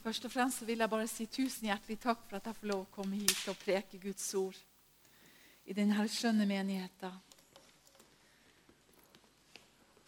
[0.00, 2.84] Først og fremst vil jeg bare si tusen hjertelig takk for at jeg får lov
[2.86, 4.56] å komme hit og preke Guds ord
[5.68, 7.18] i denne skjønne menigheten.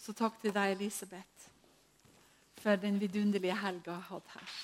[0.00, 1.50] Så takk til deg, Elisabeth,
[2.58, 4.56] for den vidunderlige helga jeg hatt her.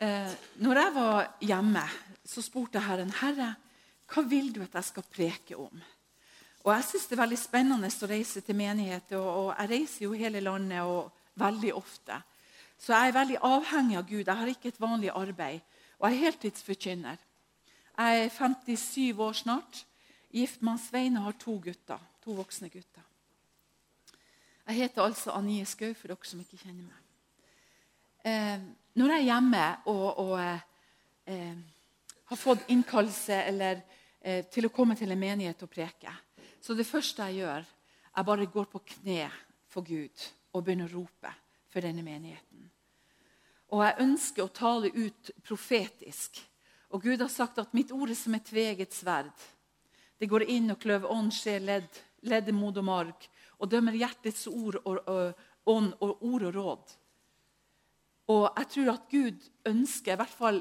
[0.00, 0.32] Eh,
[0.64, 1.84] når jeg var hjemme,
[2.24, 3.54] så spurte Herren, 'Herre,
[4.08, 5.82] hva vil du at jeg skal preke om?'
[6.64, 9.16] Og Jeg syns det er veldig spennende å reise til menigheter.
[9.16, 12.20] Og, og jeg reiser jo hele landet og veldig ofte.
[12.78, 14.24] Så jeg er veldig avhengig av Gud.
[14.26, 15.60] Jeg har ikke et vanlig arbeid.
[15.98, 17.18] Og jeg er heltidsforkynner.
[17.98, 19.84] Jeg er 57 år snart.
[20.30, 21.98] Gift med Svein og har to gutter.
[22.24, 23.02] To voksne gutter.
[24.68, 27.04] Jeg heter altså Anie Skau, for dere som ikke kjenner meg.
[28.28, 28.58] Eh,
[29.00, 30.34] når jeg er hjemme og, og
[31.32, 31.56] eh,
[32.28, 33.80] har fått innkallelse eller,
[34.20, 36.12] eh, til å komme til en menighet og preke,
[36.60, 37.64] så det første jeg gjør,
[38.12, 39.30] jeg bare går på kne
[39.72, 41.32] for Gud og begynner å rope
[41.68, 42.68] for denne menigheten.
[43.74, 46.40] Og jeg ønsker å tale ut profetisk.
[46.88, 49.34] Og Gud har sagt at mitt ord er som et tveget sverd.
[50.18, 54.80] Det går inn og kløver ånd, sjel, ledd, leddemod og marg, og dømmer hjertets ord
[54.84, 55.04] og,
[55.68, 56.96] ånd og ord og råd.
[58.32, 60.60] Og jeg tror at Gud ønsker, i hvert fall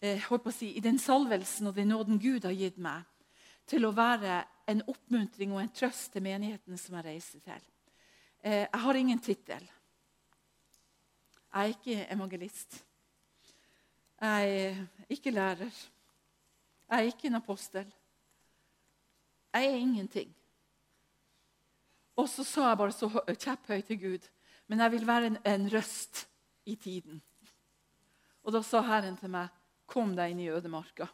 [0.00, 3.04] eh, si, i den salvelsen og den nåden Gud har gitt meg,
[3.68, 7.66] til å være en oppmuntring og en trøst til menighetene som jeg reiser til.
[8.42, 9.70] Eh, jeg har ingen tittel.
[11.48, 12.84] Jeg er ikke evangelist.
[14.20, 15.74] Jeg er ikke lærer.
[16.90, 17.94] Jeg er ikke en apostel.
[19.54, 20.34] Jeg er ingenting.
[22.16, 24.28] Og så sa jeg bare så kjepphøyt til Gud
[24.68, 26.26] men jeg vil være en, en røst
[26.68, 27.22] i tiden.
[28.44, 29.48] Og da sa Herren til meg,
[29.88, 31.08] 'Kom deg inn i ødemarka'.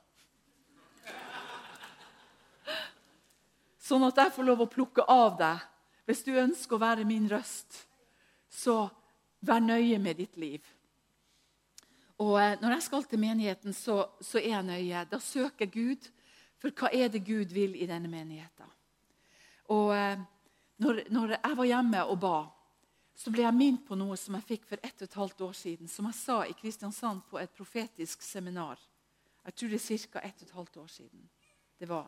[3.78, 5.60] Sånn at jeg får lov å plukke av deg.
[6.04, 7.86] Hvis du ønsker å være min røst,
[8.50, 8.88] så
[9.44, 10.64] vær nøye med ditt liv.
[12.22, 15.04] Og eh, Når jeg skal til menigheten, så, så er jeg nøye.
[15.10, 16.10] Da søker jeg Gud.
[16.60, 18.70] For hva er det Gud vil i denne menigheten?
[19.74, 20.20] Og eh,
[20.80, 22.36] når, når jeg var hjemme og ba,
[23.14, 25.54] så ble jeg minnet på noe som jeg fikk for ett og et halvt år
[25.56, 25.90] siden.
[25.90, 28.80] Som jeg sa i Kristiansand på et profetisk seminar.
[29.44, 30.20] Jeg tror det er ca.
[30.24, 31.30] ett og et halvt år siden.
[31.78, 32.06] det var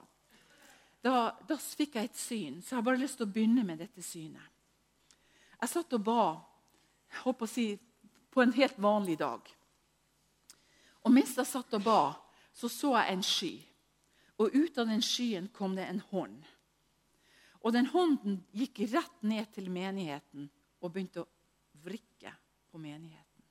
[1.07, 3.79] da, da fikk jeg et syn, så jeg har bare lyst til å begynne med
[3.83, 4.43] dette synet.
[5.57, 6.25] Jeg satt og ba
[7.25, 7.71] å si,
[8.31, 9.47] på en helt vanlig dag.
[11.07, 12.01] Og Mens jeg satt og ba,
[12.53, 13.55] så så jeg en sky.
[14.43, 16.43] Og ut av den skyen kom det en hånd.
[17.63, 20.51] Og den hånden gikk rett ned til menigheten
[20.83, 21.31] og begynte å
[21.87, 22.35] vrikke
[22.71, 23.47] på menigheten.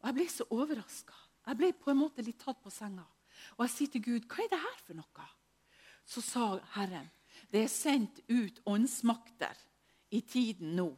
[0.00, 1.14] Og Jeg ble så overraska.
[1.46, 3.04] Jeg ble på en måte litt tatt på senga.
[3.56, 5.28] Og jeg sier til Gud, hva er det her for noe?
[6.12, 6.46] Så sa
[6.76, 7.08] Herren
[7.52, 9.56] det er sendt ut åndsmakter
[10.12, 10.90] i tiden nå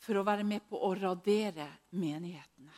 [0.00, 2.72] for å være med på å radere menighetene.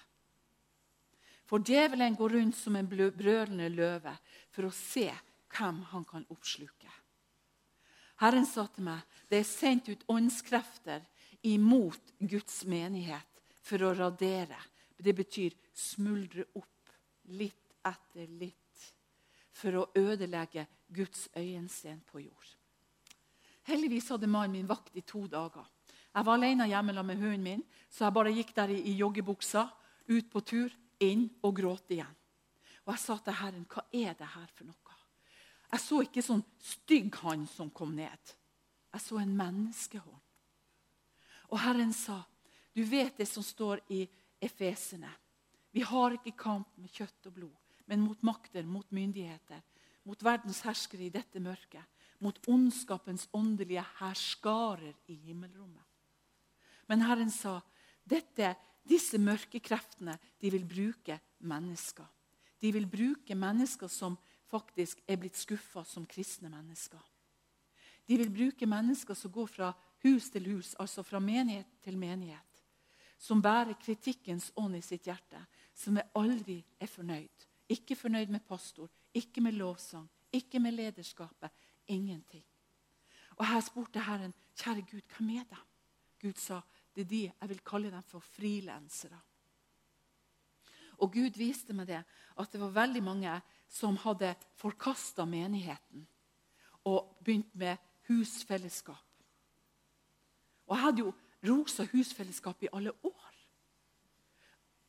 [1.49, 4.15] For djevelen går rundt som en brølende løve
[4.51, 5.11] for å se
[5.53, 6.89] hvem han kan oppsluke.
[8.23, 11.05] Herren sa til meg det er sendt ut åndskrefter
[11.49, 14.59] imot Guds menighet for å radere.
[14.97, 16.93] Det betyr smuldre opp
[17.37, 18.89] litt etter litt
[19.53, 22.51] for å ødelegge Guds øyensten på jord.
[23.69, 25.67] Heldigvis hadde mannen min vakt i to dager.
[26.13, 29.69] Jeg var alene hjemme med hunden min, så jeg bare gikk der i, i joggebuksa,
[30.09, 32.19] ut på tur, inn og gråt igjen.
[32.85, 34.99] Og Jeg sa til Herren, hva er det her for noe?
[35.73, 38.35] Jeg så ikke sånn stygg hånd som kom ned.
[38.93, 40.21] Jeg så en menneskehånd.
[41.53, 42.19] Og Herren sa,
[42.77, 44.03] du vet det som står i
[44.43, 45.11] Efesene.
[45.73, 47.57] Vi har ikke kamp med kjøtt og blod,
[47.89, 49.63] men mot makter, mot myndigheter,
[50.09, 51.85] mot verdens herskere i dette mørket,
[52.23, 55.85] mot ondskapens åndelige herskarer i himmelrommet.
[56.91, 57.61] Men Herren sa
[58.05, 62.07] dette, disse mørke kreftene de vil bruke mennesker.
[62.63, 64.17] De vil bruke mennesker som
[64.51, 67.01] faktisk er blitt skuffa som kristne mennesker.
[68.07, 69.71] De vil bruke mennesker som går fra
[70.03, 72.49] hus til hus, altså fra menighet til menighet.
[73.19, 75.39] Som bærer kritikkens ånd i sitt hjerte,
[75.75, 77.47] som aldri er fornøyd.
[77.71, 81.51] Ikke fornøyd med pastor, ikke med lovsang, ikke med lederskapet.
[81.87, 82.45] Ingenting.
[83.37, 85.65] Og Her spurte Herren, 'Kjære Gud, hva med dem?
[86.23, 86.61] Gud sa,
[86.95, 89.21] 'Det er de jeg vil kalle dem for frilansere'.
[90.99, 92.05] Og Gud viste meg det,
[92.39, 96.07] at det var veldig mange som hadde forkasta menigheten
[96.85, 97.77] og begynt med
[98.09, 99.07] husfellesskap.
[100.67, 101.15] Og Jeg hadde jo
[101.49, 103.33] rosa husfellesskap i alle år.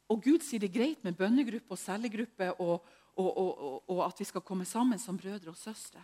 [0.09, 2.85] Og Gud sier det er greit med bønnegruppe og cellegruppe og,
[3.15, 6.01] og, og, og, at vi skal komme sammen som brødre og søstre.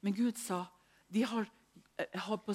[0.00, 0.64] Men Gud sa
[1.10, 1.48] de har,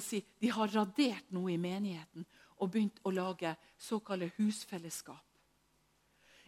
[0.00, 2.26] si, de har radert noe i menigheten.
[2.56, 5.24] og begynt å lage såkalte husfellesskap.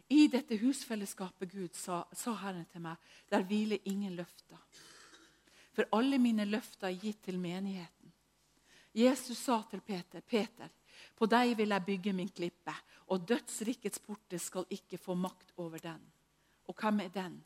[0.09, 2.97] I dette husfellesskapet Gud sa, sa Herren til meg,
[3.29, 4.57] der hviler ingen løfter.
[5.77, 8.13] For alle mine løfter er gitt til menigheten.
[8.97, 10.73] Jesus sa til Peter, Peter,
[11.15, 12.73] på deg vil jeg bygge min klippe,
[13.13, 16.01] og dødsrikets porter skal ikke få makt over den.
[16.69, 17.39] Og hvem er den?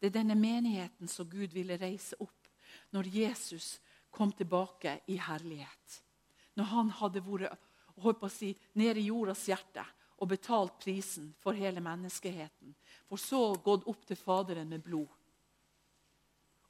[0.00, 2.48] Det er denne menigheten som Gud ville reise opp
[2.94, 3.78] når Jesus
[4.10, 6.00] kom tilbake i herlighet.
[6.56, 7.68] Når han hadde vært
[8.00, 9.84] holdt på å si, nede i jordas hjerte
[10.20, 12.74] og betalt prisen for hele menneskeheten.
[13.08, 15.08] For så gått opp til Faderen med blod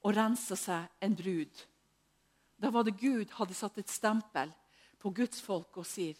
[0.01, 1.59] og rensa seg en brud.
[2.57, 4.49] Da var det Gud hadde satt et stempel
[5.01, 6.17] på Guds folk og sier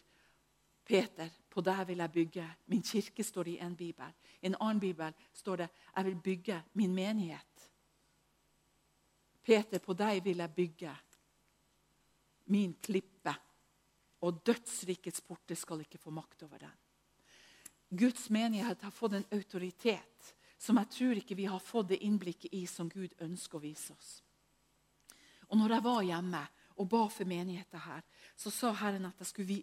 [0.86, 2.46] Peter, på deg vil jeg bygge.
[2.72, 4.14] Min kirke står i en bibel.
[4.42, 7.68] I en annen bibel står det jeg vil bygge min menighet.
[9.42, 10.94] Peter, på deg vil jeg bygge
[12.54, 13.34] min klippe.
[14.22, 16.78] Og dødsrikets porter skal ikke få makt over den.
[17.90, 22.54] Guds menighet har fått en autoritet som jeg tror ikke vi har fått det innblikket
[22.54, 24.12] i som Gud ønsker å vise oss.
[25.50, 26.42] Og når jeg var hjemme
[26.78, 28.06] og ba for menigheten her,
[28.38, 29.58] så sa Herren at jeg skulle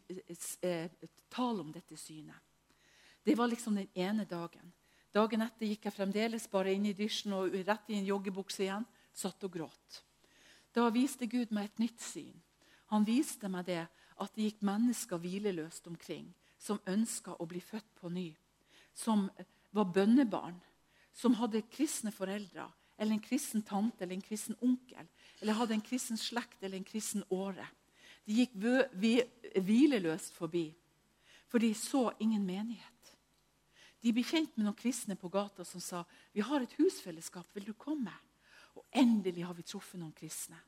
[0.61, 0.91] eh,
[1.31, 2.48] tale om dette synet.
[3.29, 4.73] Det var liksom den ene dagen.
[5.13, 8.87] Dagen etter gikk jeg fremdeles bare inn i dysjen og rett i en joggebukse igjen.
[9.13, 9.99] Satt og gråt.
[10.73, 12.33] Da viste Gud meg et nytt syn.
[12.89, 17.91] Han viste meg det at det gikk mennesker hvileløst omkring som ønska å bli født
[18.01, 18.31] på ny.
[18.97, 19.29] Som
[19.77, 20.57] var bønnebarn.
[21.13, 22.65] Som hadde kristne foreldre
[22.97, 25.05] eller en kristen tante eller en kristen onkel.
[25.43, 27.69] Eller hadde en kristen slekt eller en kristen åre.
[28.25, 30.71] De gikk hvileløst forbi,
[31.49, 32.98] for de så ingen menighet.
[34.03, 37.71] De ble kjent med noen kristne på gata som sa vi har et husfellesskap, vil
[37.71, 38.15] du komme?
[38.79, 40.59] Og endelig har vi truffet noen kristne.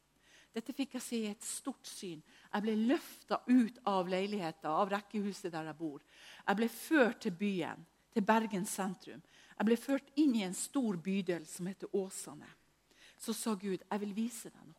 [0.51, 2.19] Dette fikk jeg se i et stort syn.
[2.51, 6.03] Jeg ble løfta ut av leiligheten, av rekkehuset der jeg bor.
[6.43, 9.23] Jeg ble ført til byen, til Bergen sentrum.
[9.55, 12.49] Jeg ble ført inn i en stor bydel som heter Åsane.
[13.21, 14.75] Så sa Gud, 'Jeg vil vise deg noe'.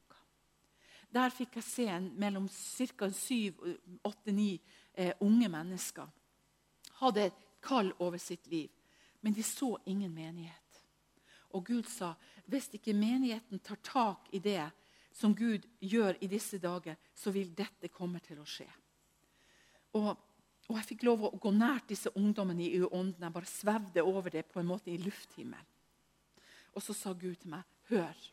[1.14, 3.10] Der fikk jeg se en, mellom ca.
[3.12, 3.60] syv,
[4.04, 4.62] åtte, ni
[4.94, 6.08] eh, unge mennesker.
[7.02, 8.70] Hadde et kall over sitt liv,
[9.22, 10.58] men de så ingen menighet.
[11.52, 12.14] Og Gud sa,
[12.48, 14.64] hvis ikke menigheten tar tak i det
[15.14, 18.70] som Gud gjør i disse dager, så vil dette komme til å skje.
[20.00, 20.14] Og,
[20.70, 23.26] og Jeg fikk lov å gå nært disse ungdommene i ånden.
[23.26, 25.68] Jeg bare svevde over det på en måte i lufthimmelen.
[26.72, 28.32] Og så sa Gud til meg, 'Hør.'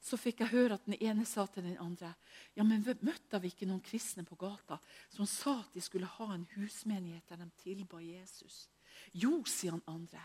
[0.00, 2.14] Så fikk jeg høre at den ene sa til den andre,
[2.54, 4.78] 'Ja, men møtte vi ikke noen kristne på gata
[5.10, 8.68] som sa at de skulle ha en husmenighet der de tilba Jesus?'
[9.12, 10.22] 'Jo', sier han andre.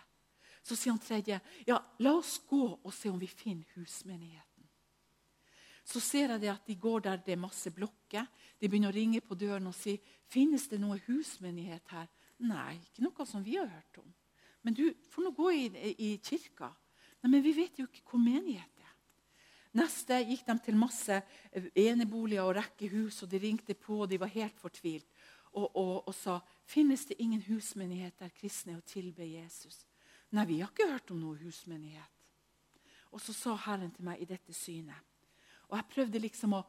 [0.63, 4.53] Så sier han tredje, 'Ja, la oss gå og se om vi finner husmenigheten.
[5.83, 8.25] Så ser jeg det at de går der det er masse blokker.
[8.59, 9.97] De begynner å ringe på døren og si
[10.31, 12.07] finnes det noe husmenighet her.
[12.39, 14.07] Nei, ikke noe som vi har hørt om.
[14.63, 15.65] Men du får nå gå i,
[15.99, 16.71] i kirka.
[17.23, 18.72] Nei, Men vi vet jo ikke hvor menighet.
[19.73, 21.21] Neste gikk de til masse
[21.75, 25.07] eneboliger og rekkehus, og de ringte på, og de var helt fortvilt.
[25.53, 26.39] Og, og, og sa
[26.69, 29.83] finnes det ingen husmenighet der kristne er å tilbe Jesus.
[30.33, 32.21] Nei, vi har ikke hørt om noe husmenighet.
[33.13, 35.01] Og så sa Herren til meg i dette synet
[35.73, 36.59] og jeg prøvde liksom å,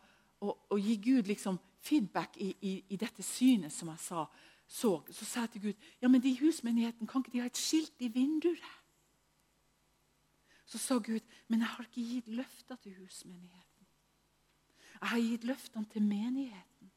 [0.40, 4.22] å, å gi Gud liksom feedback i, i, i, dette synet som jeg sa,
[4.64, 4.94] så.
[5.12, 7.60] Så sa jeg til Gud ja, men de i husmenigheten, kan ikke de ha et
[7.60, 8.64] skilt i vinduet?
[10.66, 13.88] Så sa Gud men jeg har ikke gitt løfter til husmenigheten.
[15.00, 16.92] Jeg har gitt løftene til menigheten.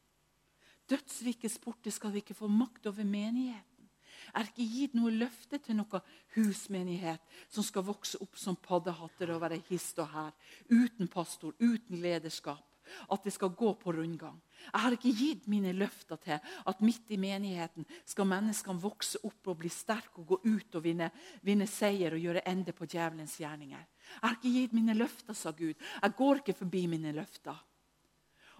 [0.87, 3.89] Dødsrikets borte skal vi ikke få makt over menigheten.
[4.27, 6.01] Jeg har ikke gitt noe løfte til noe
[6.35, 10.31] husmenighet som skal vokse opp som paddehatter og være hist og her.
[10.71, 12.66] Uten pastor, uten lederskap.
[13.13, 14.39] At det skal gå på rundgang.
[14.67, 19.51] Jeg har ikke gitt mine løfter til at midt i menigheten skal menneskene vokse opp
[19.51, 21.11] og bli sterke og gå ut og vinne,
[21.45, 23.85] vinne seier og gjøre ende på djevelens gjerninger.
[24.07, 25.75] Jeg har ikke gitt mine løfter, sa Gud.
[25.75, 27.57] Jeg går ikke forbi mine løfter.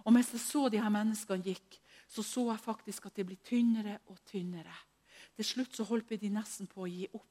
[0.04, 3.36] Og mens jeg så de her menneskene gikk, så så jeg faktisk at de ble
[3.44, 4.76] tynnere og tynnere.
[5.36, 7.26] Til slutt så holdt de nesten på å gi opp.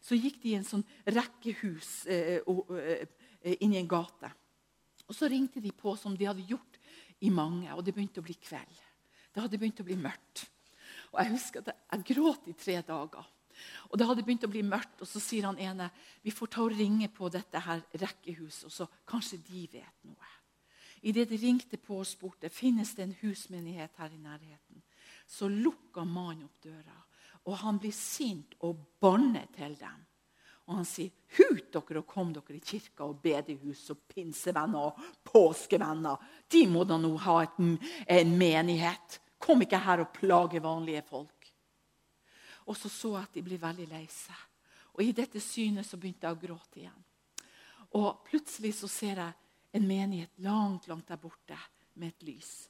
[0.00, 3.06] Så gikk de i en sånn rekkehus eh, og, eh,
[3.60, 4.32] inn i en gate.
[5.10, 6.78] Og Så ringte de på som de hadde gjort
[7.20, 8.78] i mange, og det begynte å bli kveld.
[9.34, 10.46] Det hadde begynt å bli mørkt.
[11.10, 13.26] Og Jeg husker at jeg gråt i tre dager.
[13.90, 15.90] Og Det hadde begynt å bli mørkt, og så sier han ene
[16.22, 20.30] vi får ta og ringe på dette her rekkehuset, og så kanskje de vet noe.
[21.02, 24.82] Idet de ringte på og spurte finnes det en husmenighet her i nærheten,
[25.26, 26.96] så lukka mannen opp døra
[27.48, 30.06] og han blir sint og banner til dem.
[30.70, 35.00] Og han sier, 'Hut dere og kom dere i kirka og bedehus og pinsevenner og
[35.26, 37.58] påskevenner.' De må da nå ha et,
[38.06, 39.18] en menighet.
[39.38, 41.50] Kom ikke her og plage vanlige folk.
[42.66, 44.46] Og så så jeg at de ble veldig lei seg.
[44.94, 47.04] Og i dette synet så begynte jeg å gråte igjen.
[47.98, 49.32] Og plutselig så ser jeg
[49.72, 51.58] en menighet langt, langt der borte
[51.94, 52.68] med et lys.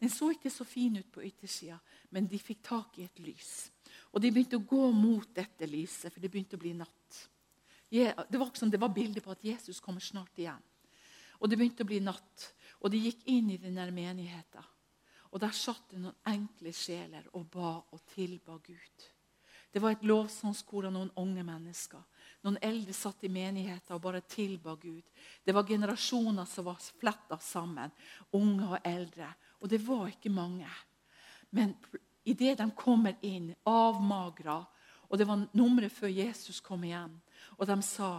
[0.00, 1.76] Den så ikke så fin ut på yttersida,
[2.10, 3.70] men de fikk tak i et lys.
[4.12, 7.20] Og de begynte å gå mot dette lyset, for det begynte å bli natt.
[7.92, 10.62] Det var, som det var bilde på at Jesus kommer snart igjen.
[11.42, 14.64] Og Det begynte å bli natt, og de gikk inn i den menigheten.
[15.32, 19.08] Og Der satt det noen enkle sjeler og ba og tilba Gud.
[19.72, 22.00] Det var et lovsangskor av noen unge mennesker.
[22.44, 25.04] Noen eldre satt i menigheten og bare tilba Gud.
[25.44, 27.92] Det var generasjoner som var fletta sammen,
[28.36, 29.30] unge og eldre.
[29.60, 30.68] Og det var ikke mange.
[31.50, 31.72] Men
[32.24, 34.58] idet de kommer inn, avmagra,
[35.08, 37.16] og det var nummeret før Jesus kom igjen,
[37.62, 38.16] og de sa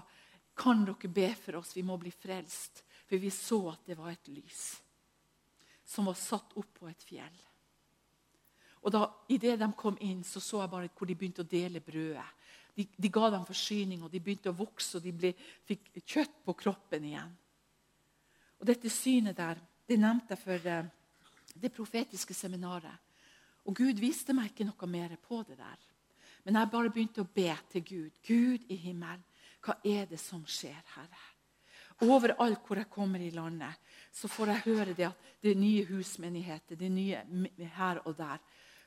[0.56, 2.84] kan dere be for oss, vi må bli frelst.
[3.10, 4.62] For vi så at det var et lys
[5.94, 7.42] som var satt opp på et fjell.
[8.84, 11.84] Og da, Idet de kom inn, så så jeg bare hvor de begynte å dele
[11.84, 12.26] brødet.
[12.74, 15.34] De, de ga dem forsyning, og de begynte å vokse, og de ble,
[15.68, 17.36] fikk kjøtt på kroppen igjen.
[18.60, 20.88] Og Dette synet der det nevnte jeg for eh,
[21.60, 23.12] det profetiske seminaret.
[23.68, 25.84] Og Gud viste meg ikke noe mer på det der.
[26.44, 28.18] Men jeg bare begynte å be til Gud.
[28.26, 29.24] Gud i himmelen,
[29.64, 31.30] hva er det som skjer, Herre?
[32.04, 33.80] Overalt hvor jeg kommer i landet,
[34.12, 36.76] så får jeg høre det at det er nye husmenigheter.
[36.76, 38.42] det er nye her og der.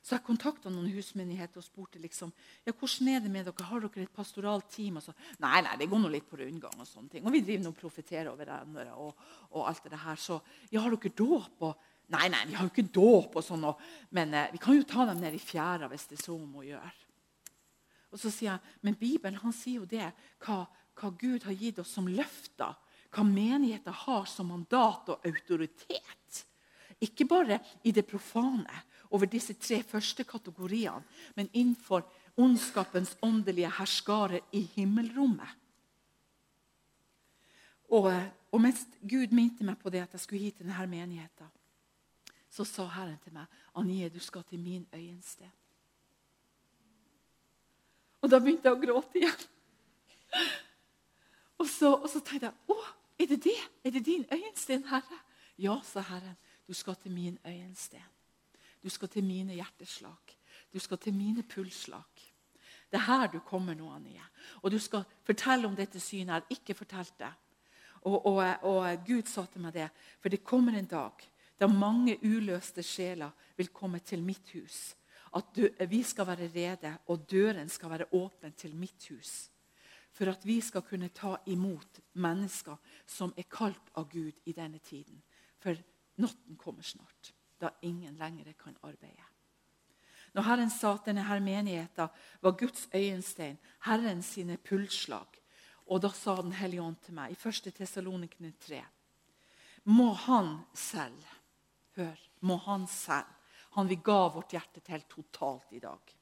[0.06, 2.30] Så jeg kontakta noen husmenigheter og spurte liksom,
[2.62, 3.64] ja, hvordan er det med dere.
[3.66, 5.00] Har dere et pastoralt team?
[5.00, 6.76] Og så, nei, nei, det går nå litt på rundgang.
[6.78, 7.24] Og sånne ting.
[7.26, 8.86] Og vi driver nå og profeterer over hverandre.
[9.02, 10.20] Og, og, alt det her.
[10.22, 10.38] Så
[10.70, 11.66] ja, har dere dåp?
[11.66, 13.64] Og Nei, nei, vi har jo ikke dåp, og sånn,
[14.14, 16.60] men eh, vi kan jo ta dem ned i fjæra hvis det er så om
[16.60, 17.05] å gjøre.
[18.16, 20.08] Og så sier jeg, Men Bibelen han sier jo det,
[20.40, 20.62] hva,
[20.96, 22.72] hva Gud har gitt oss som løfter.
[23.12, 26.44] Hva menigheter har som mandat og autoritet.
[27.04, 28.82] Ikke bare i det profane,
[29.12, 31.04] over disse tre første kategoriene,
[31.36, 32.02] men innenfor
[32.40, 35.52] ondskapens åndelige herskarer i himmelrommet.
[37.92, 38.08] Og,
[38.50, 41.52] og mens Gud minte meg på det at jeg skulle hit til denne menigheten,
[42.50, 43.46] så sa Herren til meg,
[43.76, 45.65] 'Anie, du skal til min øyensten.'
[48.20, 49.46] Og da begynte jeg å gråte igjen.
[51.58, 52.76] Og så, og så tenkte jeg, 'Å,
[53.18, 53.58] er det det?
[53.84, 55.22] Er det din øyensten, Herre?'
[55.58, 56.36] 'Ja', sa Herren.
[56.66, 58.02] 'Du skal til min øyensten.
[58.82, 60.36] Du skal til mine hjerteslag.
[60.72, 62.32] Du skal til mine pulsslag.'
[62.90, 64.22] Det er her du kommer nå, Anie.
[64.62, 66.44] Og du skal fortelle om dette synet.
[66.48, 67.32] Jeg ikke fortalt det.
[68.02, 69.88] Og, og, og Gud sa til meg det.
[70.20, 71.12] For det kommer en dag
[71.60, 74.94] da mange uløste sjeler vil komme til mitt hus.
[75.34, 75.58] At
[75.90, 79.50] vi skal være rede, og døren skal være åpen til mitt hus.
[80.12, 84.78] For at vi skal kunne ta imot mennesker som er kalt av Gud i denne
[84.78, 85.22] tiden.
[85.60, 85.76] For
[86.16, 89.24] natten kommer snart, da ingen lenger kan arbeide.
[90.32, 92.08] Når Herren sa at denne her menigheten
[92.42, 95.26] var Guds øyenstein, Herren sine pulsslag,
[95.86, 97.72] og da sa Den hellige ånd til meg i 1.
[97.74, 98.82] Tessalonikene 3
[99.86, 101.22] må Han selv
[101.96, 103.35] Hør, må han selv,
[103.76, 106.12] han vi ga vårt hjerte til totalt i dag.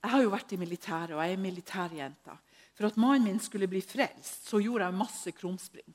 [0.00, 2.36] Jeg har jo vært i militæret, og jeg er militærjenta.
[2.72, 5.90] For at mannen min skulle bli frelst, så gjorde jeg masse krumspring.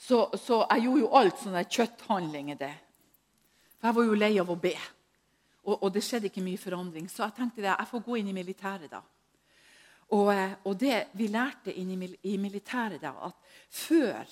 [0.00, 2.58] Så, så jeg gjorde jo alt sånne kjøtthandlinger.
[2.58, 2.72] det.
[3.78, 4.74] For jeg var jo lei av å be.
[5.68, 7.06] Og, og, det skjedde ikke mye forandring.
[7.06, 9.02] Så jeg tenkte det, jeg får gå inn i militæret da.
[10.10, 14.24] Og, eh, og det vi lærte inn i, i militæret da, at før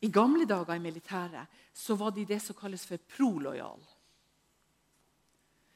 [0.00, 3.82] i gamle dager i militæret så var de det som kalles for prolojal.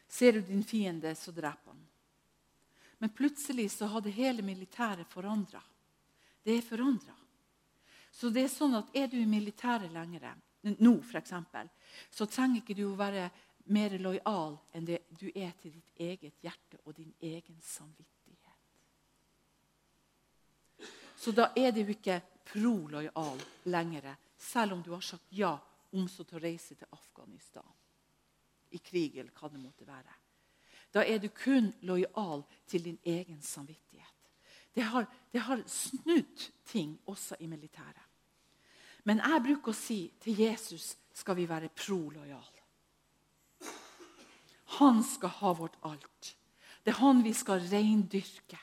[0.09, 1.87] Ser du din fiende, så dreper han.
[2.99, 5.61] Men plutselig så hadde hele militæret forandra.
[6.43, 7.15] Det er forandra.
[8.11, 10.31] Så det er sånn at er du i militæret lenger,
[10.63, 11.35] nå f.eks.,
[12.11, 13.29] så trenger ikke du å være
[13.75, 18.15] mer lojal enn det du er til ditt eget hjerte og din egen samvittighet.
[21.17, 25.55] Så da er det jo ikke prolojal lenger, selv om du har sagt ja
[25.95, 27.73] om så til å reise til Afghanistan
[28.75, 30.15] i krig eller hva det måtte være.
[30.95, 34.11] Da er du kun lojal til din egen samvittighet.
[34.75, 38.03] Det har, det har snudd ting også i militæret.
[39.05, 42.63] Men jeg bruker å si til Jesus skal vi være prolojale.
[44.81, 46.31] Han skal ha vårt alt.
[46.83, 48.59] Det er han vi skal reindyrke.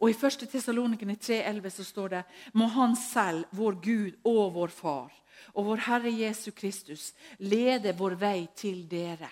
[0.00, 0.46] Og I 1.
[0.48, 2.22] Tessalonikerne 3,11 så står det
[2.56, 5.12] må Han selv, vår Gud og vår Far,
[5.52, 9.28] og vår Herre Jesu Kristus, lede vår vei til dere.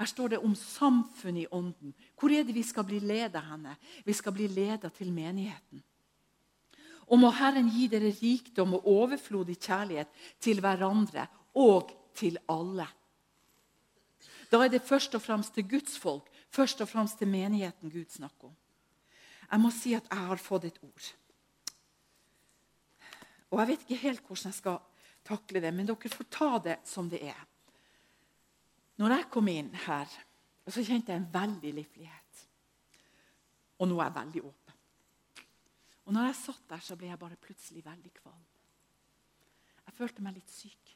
[0.00, 1.92] Her står det om samfunnet i ånden.
[2.16, 3.74] Hvor er det vi skal bli ledet henne?
[4.04, 5.82] Vi skal bli ledet til menigheten.
[7.12, 10.08] Og må Herren gi dere rikdom og overflodig kjærlighet
[10.40, 11.26] til hverandre
[11.58, 12.86] og til alle
[14.50, 18.08] Da er det først og fremst til Guds folk, først og fremst til menigheten Gud
[18.08, 18.56] snakker om.
[19.50, 21.10] Jeg må si at jeg har fått et ord.
[23.50, 24.78] Og Jeg vet ikke helt hvordan jeg skal
[25.26, 27.46] takle det, men dere får ta det som det er.
[29.00, 30.06] Når jeg kom inn her,
[30.70, 32.42] så kjente jeg en veldig livlighet.
[33.80, 34.76] Og nå er jeg veldig åpen.
[36.06, 38.46] Og når jeg satt der, så ble jeg bare plutselig veldig kvalm.
[39.86, 40.94] Jeg følte meg litt syk.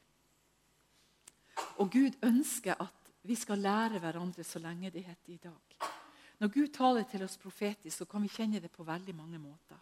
[1.83, 5.94] Og Gud ønsker at vi skal lære hverandre så lenge det heter i dag.
[6.41, 9.79] Når Gud taler til oss profetisk, så kan vi kjenne det på veldig mange måter.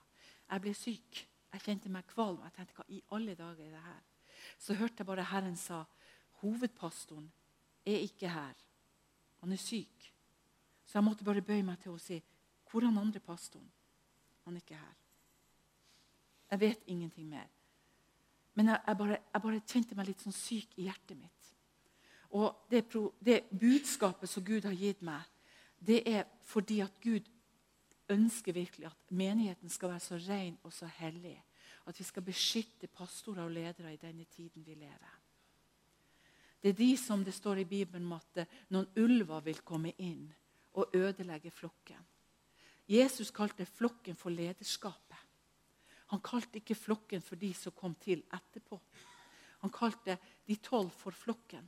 [0.51, 1.23] Jeg ble syk.
[1.53, 2.41] Jeg kjente meg kvalm.
[2.45, 4.03] Jeg tenkte, hva i alle dager er det her?
[4.59, 5.85] Så hørte jeg bare Herren sa
[6.43, 7.31] hovedpastoren
[7.87, 8.55] er ikke her.
[9.41, 10.13] Han er syk.
[10.87, 12.21] Så jeg måtte bare bøye meg til å si
[12.71, 13.69] hvor er den andre pastoren?
[14.45, 14.95] Han er ikke her.
[16.53, 17.49] Jeg vet ingenting mer.
[18.55, 21.51] Men jeg, jeg, bare, jeg bare, kjente meg litt sånn syk i hjertet mitt.
[22.37, 22.83] Og det,
[23.21, 25.25] det, budskapet som Gud har gitt meg,
[25.87, 27.27] det er fordi at Gud
[28.13, 31.37] ønsker virkelig at menigheten skal være så ren og så hellig.
[31.87, 35.19] At vi skal beskytte pastorer og ledere i denne tiden vi lever.
[36.63, 40.29] Det er de som det står i Bibelen om at noen ulver vil komme inn
[40.79, 41.99] og ødelegge flokken.
[42.89, 45.19] Jesus kalte flokken for lederskapet.
[46.13, 48.79] Han kalte ikke flokken for de som kom til etterpå.
[49.63, 51.67] Han kalte de tolv for flokken.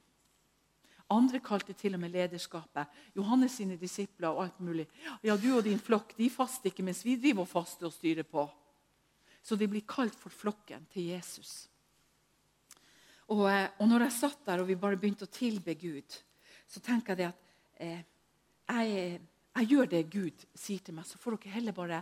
[1.12, 2.88] Andre kalte til og med lederskapet.
[3.16, 4.86] Johannes sine disipler og alt mulig.
[5.22, 8.24] Ja, du og din flokk de faster ikke mens vi driver og faster og styrer
[8.24, 8.46] på.
[9.44, 11.66] Så de blir kalt for flokken til Jesus.
[13.28, 16.16] Og, eh, og når jeg satt der og vi bare begynte å tilbe Gud,
[16.68, 18.02] så tenker jeg at eh,
[18.64, 19.20] jeg,
[19.54, 21.08] jeg, gjør det Gud sier til meg.
[21.08, 22.00] Så får dere heller bare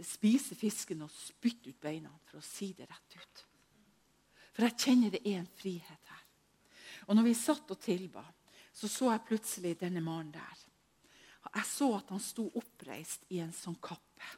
[0.00, 3.44] spise fisken og spytte ut beina, for å si det rett ut.
[4.56, 6.09] For jeg kjenner det er en frihet.
[7.10, 8.22] Og når vi satt og tilba,
[8.72, 10.60] så så jeg plutselig denne mannen der.
[11.50, 14.28] Jeg så at han sto oppreist i en sånn kappe.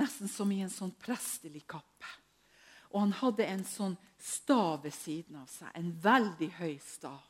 [0.00, 2.10] Nesten som i en sånn prestelig kappe.
[2.90, 5.70] Og han hadde en sånn stav ved siden av seg.
[5.78, 7.22] En veldig høy stav.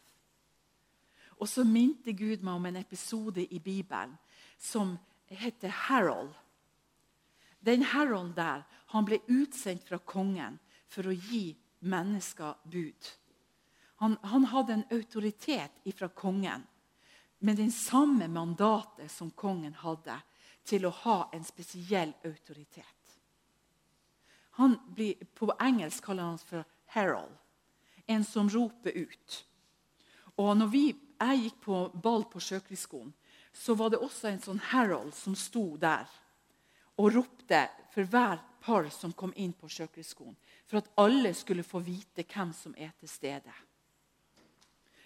[1.37, 4.17] Og så minte Gud meg om en episode i Bibelen
[4.57, 4.97] som
[5.29, 6.33] heter Harold.
[7.61, 8.65] Den Harold der
[8.95, 10.57] han ble utsendt fra kongen
[10.89, 13.13] for å gi mennesker bud.
[14.01, 16.63] Han, han hadde en autoritet fra kongen
[17.39, 20.17] med den samme mandatet som kongen hadde
[20.65, 23.15] til å ha en spesiell autoritet.
[24.61, 26.65] Han blir, på engelsk kaller han for
[26.97, 27.33] herald,
[28.07, 29.39] en som roper ut.
[30.41, 30.85] Og når vi,
[31.21, 33.13] jeg gikk på ball på Sjøkrigsskolen,
[33.53, 36.09] så var det også en sånn herald som sto der
[37.01, 40.37] og ropte for hver par som kom inn på Sjøkrigsskolen,
[40.69, 43.53] for at alle skulle få vite hvem som er til stede.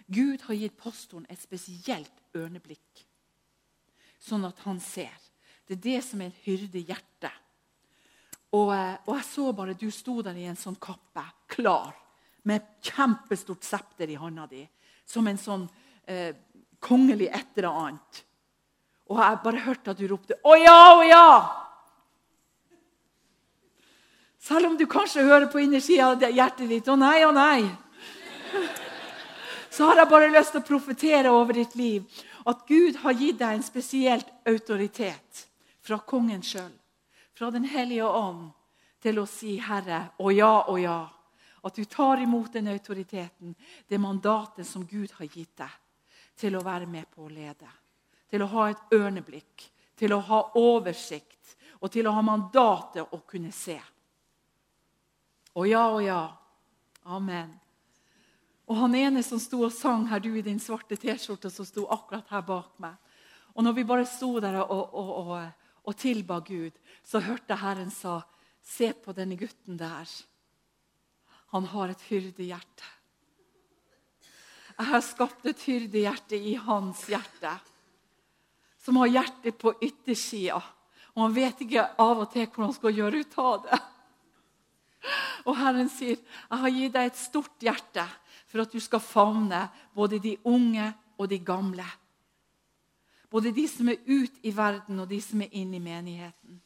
[0.05, 3.05] Gud har gitt pastoren et spesielt ørneblikk,
[4.21, 5.13] sånn at han ser.
[5.65, 7.31] Det er det som er et hyrdehjerte.
[8.53, 11.95] Og, eh, og, jeg så bare du sto der i en sånn kappe, klar,
[12.45, 14.61] med kjempestort septer i hånda di,
[15.05, 15.65] som en sånn
[16.05, 16.35] eh,
[16.79, 18.21] kongelig et eller annet.
[19.09, 21.61] Og jeg bare hørte at du ropte 'Å ja, å ja!'
[24.37, 27.84] Selv om du kanskje hører på innersida av hjertet ditt 'Å nei, å nei'
[29.75, 33.41] så har jeg bare lyst til å profetere over ditt liv at Gud har gitt
[33.41, 35.41] deg en spesielt autoritet
[35.83, 36.71] fra kongen sjøl,
[37.35, 38.51] fra Den hellige ånd,
[39.03, 41.09] til å si 'Herre, å ja, å ja'.
[41.63, 43.55] At du tar imot den autoriteten,
[43.87, 45.71] det mandatet som Gud har gitt deg,
[46.37, 47.67] til å være med på å lede.
[48.29, 53.17] Til å ha et ørneblikk, til å ha oversikt og til å ha mandatet å
[53.27, 53.81] kunne se.
[55.53, 56.23] Å ja, å ja.
[57.05, 57.64] Amen.
[58.65, 61.85] Og han ene som sto og sang her, du i din svarte T-skjorte, som sto
[61.93, 62.97] akkurat her bak meg.
[63.53, 66.73] Og når vi bare sto der og, og, og, og tilba Gud,
[67.05, 68.19] så hørte Herren sa,
[68.65, 70.09] se på denne gutten der.
[71.53, 72.89] Han har et hyrdehjerte.
[74.75, 77.53] Jeg har skapt et hyrdehjerte i hans hjerte,
[78.81, 80.59] som har hjertet på yttersida.
[81.15, 83.79] Og han vet ikke av og til hvordan han skal gjøre ut av det.
[85.45, 88.09] Og Herren sier, 'Jeg har gitt deg et stort hjerte'
[88.45, 91.85] for at du skal favne både de unge og de gamle.
[93.31, 96.61] Både de som er ute i verden, og de som er inne i menigheten.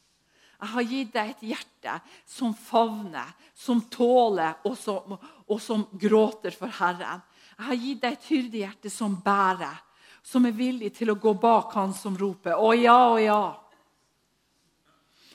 [0.60, 1.94] Jeg har gitt deg et hjerte
[2.28, 5.15] som favner, som tåler, og som,
[5.48, 7.24] og som gråter for Herren.
[7.56, 9.80] Jeg har gitt deg et hyrdehjerte som bærer,
[10.24, 13.56] som er villig til å gå bak han som roper 'Å ja, å ja'.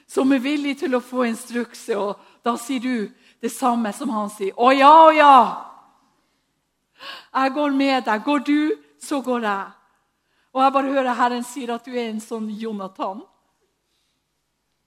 [0.07, 4.31] Som er villig til å få instrukser, og da sier du det samme som han
[4.31, 4.53] sier.
[4.53, 5.74] 'Å ja, å ja'.
[7.35, 8.25] Jeg går med deg.
[8.25, 9.73] Går du, så går jeg.
[10.55, 13.25] Og jeg bare hører Herren sier at du er en sånn Jonathan.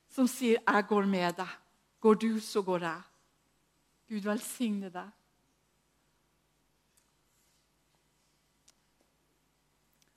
[0.10, 1.58] Som sier, 'Jeg går med deg'.
[2.00, 3.02] Går du, så går jeg.
[4.10, 5.10] Gud velsigne deg.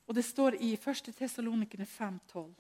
[0.07, 1.15] Og det står i 1.
[1.15, 2.55] Tessalonikene 5,12.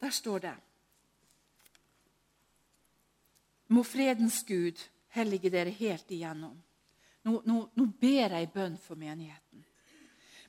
[0.00, 0.54] Der står det
[3.68, 4.80] Må fredens Gud
[5.14, 6.56] hellige dere helt igjennom.
[7.22, 9.64] Nå, nå, nå ber jeg bønn for menigheten.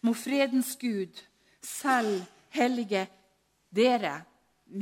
[0.01, 1.19] Må fredens Gud
[1.65, 2.23] selv
[2.55, 3.05] hellige
[3.75, 4.21] dere,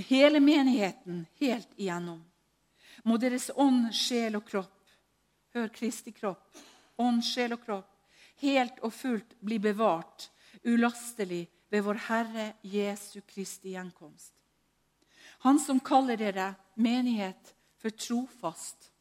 [0.08, 2.20] hele menigheten, helt igjennom.
[3.08, 4.78] Må deres ånd, sjel og kropp
[5.58, 6.58] Hør Kristi kropp.
[7.02, 7.94] Ånd, sjel og kropp.
[8.44, 10.30] Helt og fullt bli bevart,
[10.70, 14.32] ulastelig, ved vår Herre Jesu Kristi gjenkomst.
[15.44, 18.92] Han som kaller dere menighet for trofast.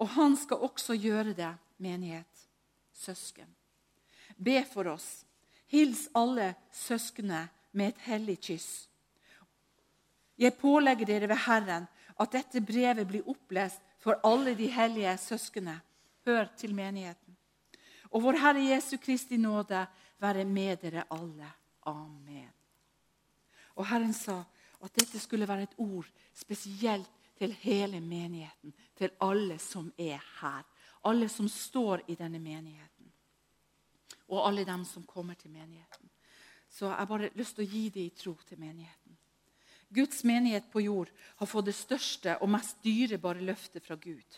[0.00, 2.46] Og han skal også gjøre det, menighet,
[2.92, 3.48] søsken.
[4.36, 5.24] Be for oss.
[5.70, 8.88] Hils alle søsknene med et hellig kyss.
[10.40, 11.86] Jeg pålegger dere ved Herren
[12.20, 15.76] at dette brevet blir opplest for alle de hellige søsknene.
[16.26, 17.36] Hør til menigheten.
[18.10, 19.84] Og vår Herre Jesu Kristi nåde
[20.20, 21.52] være med dere alle.
[21.86, 22.50] Amen.
[23.76, 24.42] Og Herren sa
[24.80, 30.64] at dette skulle være et ord spesielt til hele menigheten, til alle som er her.
[31.08, 33.06] Alle som står i denne menigheten.
[34.28, 36.10] Og alle dem som kommer til menigheten.
[36.68, 39.16] Så jeg har bare lyst til å gi dem i tro til menigheten.
[39.88, 41.08] Guds menighet på jord
[41.40, 44.36] har fått det største og mest dyrebare løftet fra Gud.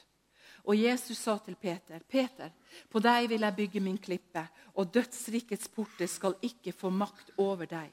[0.62, 2.53] Og Jesus sa til Peter, 'Peter,
[2.88, 7.67] på deg vil jeg bygge min klippe,' 'og dødsrikets porter skal ikke få makt over
[7.67, 7.93] deg.'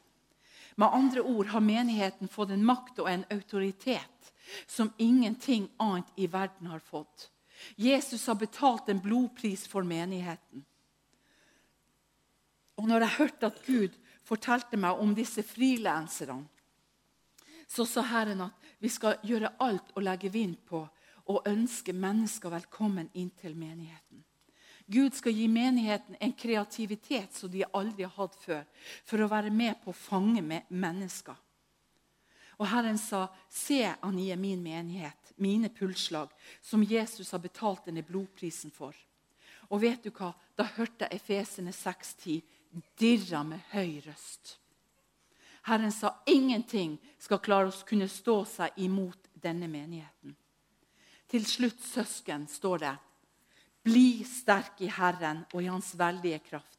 [0.77, 4.33] Med andre ord har menigheten fått en makt og en autoritet
[4.67, 7.29] som ingenting annet i verden har fått.
[7.75, 10.63] Jesus har betalt en blodpris for menigheten.
[12.79, 16.47] Og når jeg hørte at Gud fortalte meg om disse frilanserne,
[17.69, 20.81] så sa Herren at vi skal gjøre alt og legge vind på
[21.29, 24.23] og ønske mennesker velkommen inn til menigheten.
[24.89, 28.63] Gud skal gi menigheten en kreativitet som de aldri har hatt før,
[29.05, 31.37] for å være med på å fange med mennesker.
[32.59, 36.29] Og Herren sa, 'Se, han gir min menighet, mine pulsslag,
[36.61, 38.95] som Jesus har betalt denne blodprisen for.'
[39.69, 40.33] Og vet du hva?
[40.57, 42.41] Da hørte jeg Efesene 6,10
[42.97, 44.57] dirra med høy røst.
[45.61, 50.35] Herren sa ingenting skal klare å kunne stå seg imot denne menigheten.
[51.27, 52.95] Til slutt, søsken, står det
[53.83, 56.77] bli sterk i Herren og i Hans veldige kraft.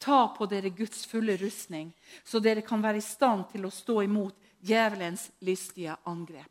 [0.00, 1.92] Ta på dere Guds fulle rustning,
[2.24, 6.50] så dere kan være i stand til å stå imot djevelens listige angrep.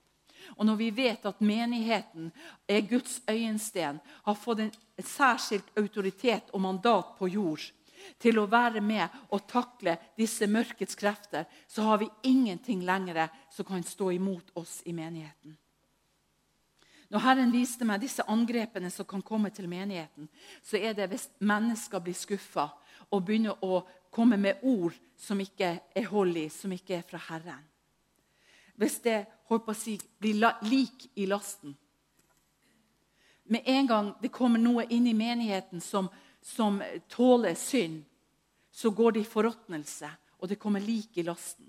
[0.57, 2.31] Og Når vi vet at menigheten
[2.67, 4.71] er Guds øyensten, har fått en
[5.03, 7.71] særskilt autoritet og mandat på jord
[8.19, 13.65] til å være med og takle disse mørkets krefter, så har vi ingenting lenger som
[13.65, 15.57] kan stå imot oss i menigheten.
[17.09, 20.29] Når Herren viste meg disse angrepene som kan komme til menigheten,
[20.61, 22.67] så er det hvis mennesker blir skuffa
[23.09, 23.81] og begynner å
[24.13, 27.65] komme med ord som ikke er hold i, som ikke er fra Herren.
[28.79, 29.75] Hvis det holdt på
[30.23, 31.75] blir lik i lasten.
[33.43, 36.07] Med en gang det kommer noe inn i menigheten som,
[36.41, 38.03] som tåler synd,
[38.71, 41.65] så går det i forråtnelse, og det kommer lik i lasten.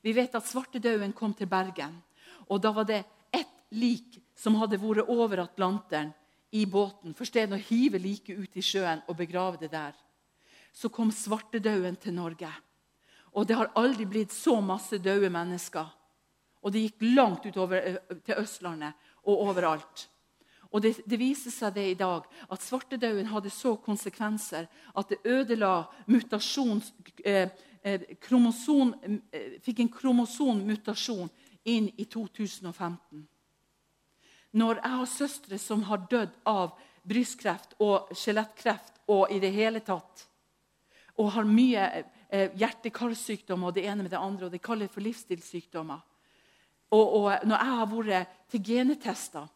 [0.00, 2.00] Vi vet at svartedauden kom til Bergen,
[2.48, 6.14] og da var det ett lik som hadde vært over Atlanteren
[6.50, 9.92] i båten, for stedet å hive liket ut i sjøen og begrave det der.
[10.72, 12.50] Så kom svartedauden til Norge.
[13.36, 15.86] Og det har aldri blitt så masse døde mennesker.
[16.60, 18.92] Og det gikk langt utover til Østlandet
[19.24, 20.08] og overalt.
[20.70, 25.18] Og det, det, viser seg det i dag at svartedauden hadde så konsekvenser at det
[25.24, 26.92] ødela mutasjons...
[27.24, 27.50] eh,
[28.20, 28.94] kromoson,
[29.32, 31.30] eh, Fikk en kromosonmutasjon
[31.64, 33.26] inn i 2015.
[34.52, 39.82] Når jeg har søstre som har dødd av brystkreft og skjelettkreft og i det hele
[39.82, 40.26] tatt,
[41.18, 41.88] og har mye
[42.30, 46.06] eh, hjerte-karsykdommer og det ene med det andre, og det kaller for livsstilssykdommer
[46.90, 49.46] og, og, Når jeg har vært til genetester,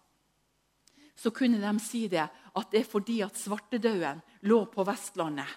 [1.17, 5.49] så kunne de si det at det er fordi at svartedauden lå på Vestlandet,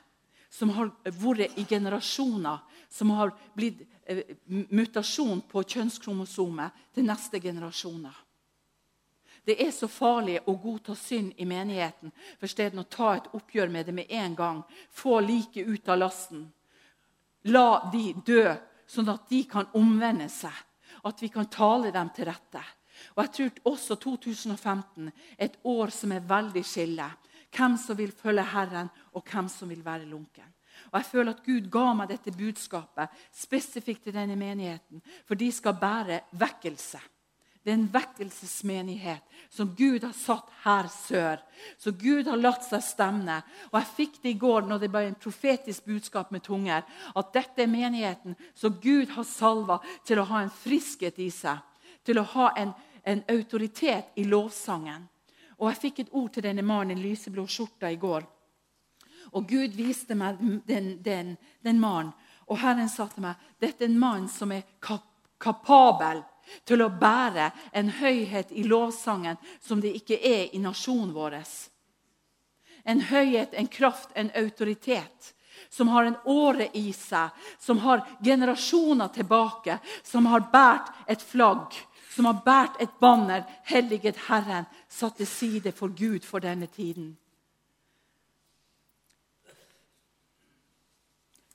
[0.49, 8.15] som har vært i generasjoner, som har blitt eh, mutasjon på kjønnskromosomet til neste generasjoner.
[9.47, 13.69] Det er så farlig å godta synd i menigheten for stedet å ta et oppgjør
[13.71, 14.63] med det med en gang.
[14.91, 16.41] Få liket ut av lasten.
[17.47, 18.43] La de dø,
[18.91, 20.51] sånn at de kan omvende seg.
[21.07, 22.63] At vi kan tale dem til rette.
[23.15, 27.09] Og jeg tror også 2015 er et år som er veldig skille.
[27.57, 30.53] hvem som vil følge Herren, og hvem som vil være lunken.
[30.91, 35.51] Og Jeg føler at Gud ga meg dette budskapet spesifikt til denne menigheten, for de
[35.51, 36.99] skal bære vekkelse.
[37.67, 41.41] Det er en vekkelsesmenighet som Gud har satt her sør.
[41.77, 43.41] Så Gud har latt seg stemne.
[43.73, 46.85] Og Jeg fikk det i går når det ble en profetisk budskap med tunger.
[47.11, 51.59] At dette er menigheten som Gud har salva til å ha en friskhet i seg.
[52.07, 52.71] Til å ha en,
[53.03, 55.03] en autoritet i lovsangen.
[55.59, 58.23] Og Jeg fikk et ord til denne mannen i lyseblå skjorta i går.
[59.35, 60.39] Og Gud viste meg
[60.71, 61.35] den, den,
[61.67, 62.15] den mannen.
[62.47, 66.23] Og Herren sa til meg dette er en mann som er kapabel
[66.67, 71.39] til å bære en høyhet i lovsangen som det ikke er i nasjonen vår.
[72.87, 75.33] En høyhet, en kraft, en autoritet
[75.69, 77.29] som har en åre i seg,
[77.59, 81.73] som har generasjoner tilbake, som har båret et flagg,
[82.15, 87.15] som har båret et banner, helliget Herren, satt til side for Gud for denne tiden.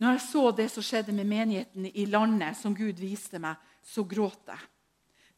[0.02, 3.54] Når jeg så det som skjedde med menigheten i landet, som Gud viste meg,
[3.86, 4.71] så gråt jeg.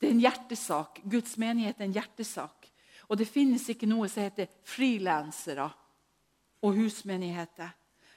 [0.04, 0.98] Det er en hjertesak.
[1.08, 2.66] Guds menighet er en hjertesak.
[3.08, 5.64] Og det finnes ikke noe som heter frilansere
[6.60, 7.70] og husmenigheter.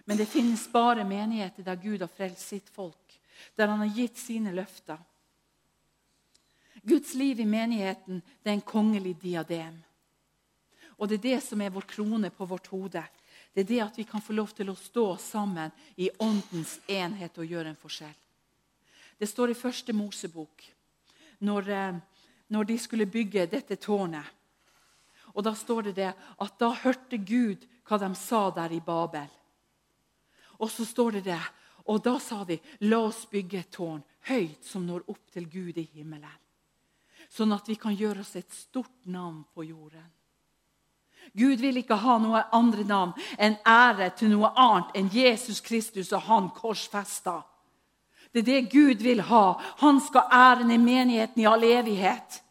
[0.04, 3.15] Men det finnes bare menigheter der Gud har frelst sitt folk,
[3.56, 5.00] der han har gitt sine løfter.
[6.84, 9.80] Guds liv i menigheten det er en kongelig diadem.
[11.00, 13.06] Og det er det som er vår krone på vårt hode.
[13.56, 17.39] Det er det at vi kan få lov til å stå sammen i åndens enhet
[17.39, 18.17] og gjøre en forskjell.
[19.15, 20.73] Det står i første Mosebok
[21.39, 21.95] når, eh,
[22.50, 24.26] når de skulle bygge dette tårnet.
[25.36, 29.30] Og Da står det det at da hørte Gud hva de sa der i Babel.
[30.60, 31.41] Og så står det det,
[31.86, 35.78] og da sa de la oss bygge et tårn høyt som når opp til Gud
[35.78, 36.39] i himmelen.
[37.30, 40.06] Sånn at vi kan gjøre oss et stort navn på jorden.
[41.34, 46.13] Gud vil ikke ha noe andre navn enn ære til noe annet enn Jesus Kristus
[46.15, 47.41] og han korsfesta.
[48.33, 49.45] Det er det Gud vil ha.
[49.81, 52.41] Han skal æren i menigheten i all evighet.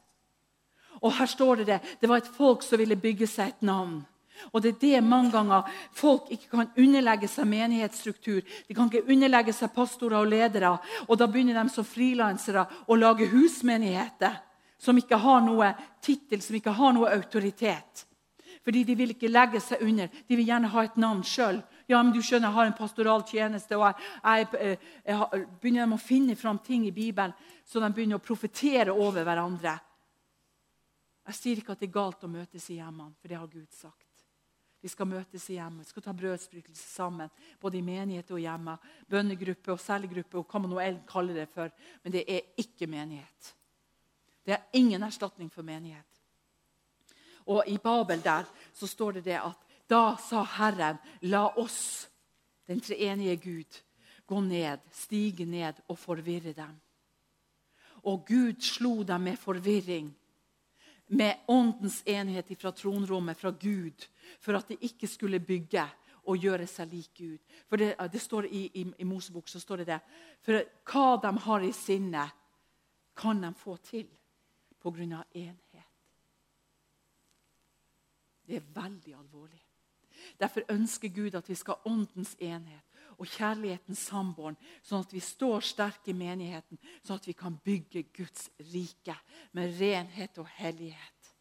[1.02, 1.80] Og her står det det.
[2.00, 4.00] Det var et folk som ville bygge seg et navn.
[4.52, 8.42] Og det er det mange ganger folk ikke kan underlegge seg menighetsstruktur.
[8.68, 10.74] De kan ikke underlegge seg pastorer og ledere.
[11.08, 14.42] Og da begynner de som frilansere å lage husmenigheter
[14.78, 15.72] som ikke har noe
[16.04, 18.04] tittel, som ikke har noe autoritet.
[18.66, 20.10] Fordi de vil ikke legge seg under.
[20.28, 21.62] De vil gjerne ha et navn sjøl.
[21.86, 25.18] Ja, men du skjønner, jeg har en pastoral tjeneste, og jeg, jeg, jeg,
[25.62, 27.34] begynner begynner å finne fram ting i Bibelen,
[27.66, 29.76] så de begynner å profetere over hverandre.
[31.26, 33.70] Jeg sier ikke at det er galt å møtes i hjemmene, for det har Gud
[33.74, 34.06] sagt.
[34.86, 37.30] Vi skal møtes i hjemmet, vi skal ta brødsbrytelse sammen.
[37.58, 38.76] Både i menighet og hjemme.
[39.10, 41.72] Bønnegruppe og cellegruppe og hva man nå kaller det for.
[42.04, 43.48] Men det er ikke menighet.
[44.46, 46.20] Det er ingen erstatning for menighet.
[47.50, 52.08] Og I Babel der så står det det at da sa Herren, la oss,
[52.66, 53.82] den treenige Gud,
[54.26, 56.74] gå ned, stige ned og forvirre dem.
[58.06, 60.10] Og Gud slo dem med forvirring,
[61.08, 64.08] med åndens enhet fra tronrommet, fra Gud,
[64.40, 65.84] for at de ikke skulle bygge
[66.26, 67.38] og gjøre seg lik Gud.
[67.68, 70.00] For det, det står I, i, i Mosebok så står det det.
[70.42, 72.34] For hva de har i sinnet,
[73.16, 74.08] kan de få til
[74.82, 75.22] pga.
[75.34, 75.86] enhet.
[78.46, 79.65] Det er veldig alvorlig.
[80.40, 82.82] Derfor ønsker Gud at vi skal ha åndens enhet
[83.16, 88.02] og kjærlighetens sambånd, sånn at vi står sterke i menigheten, sånn at vi kan bygge
[88.16, 89.16] Guds rike
[89.56, 91.32] med renhet og hellighet.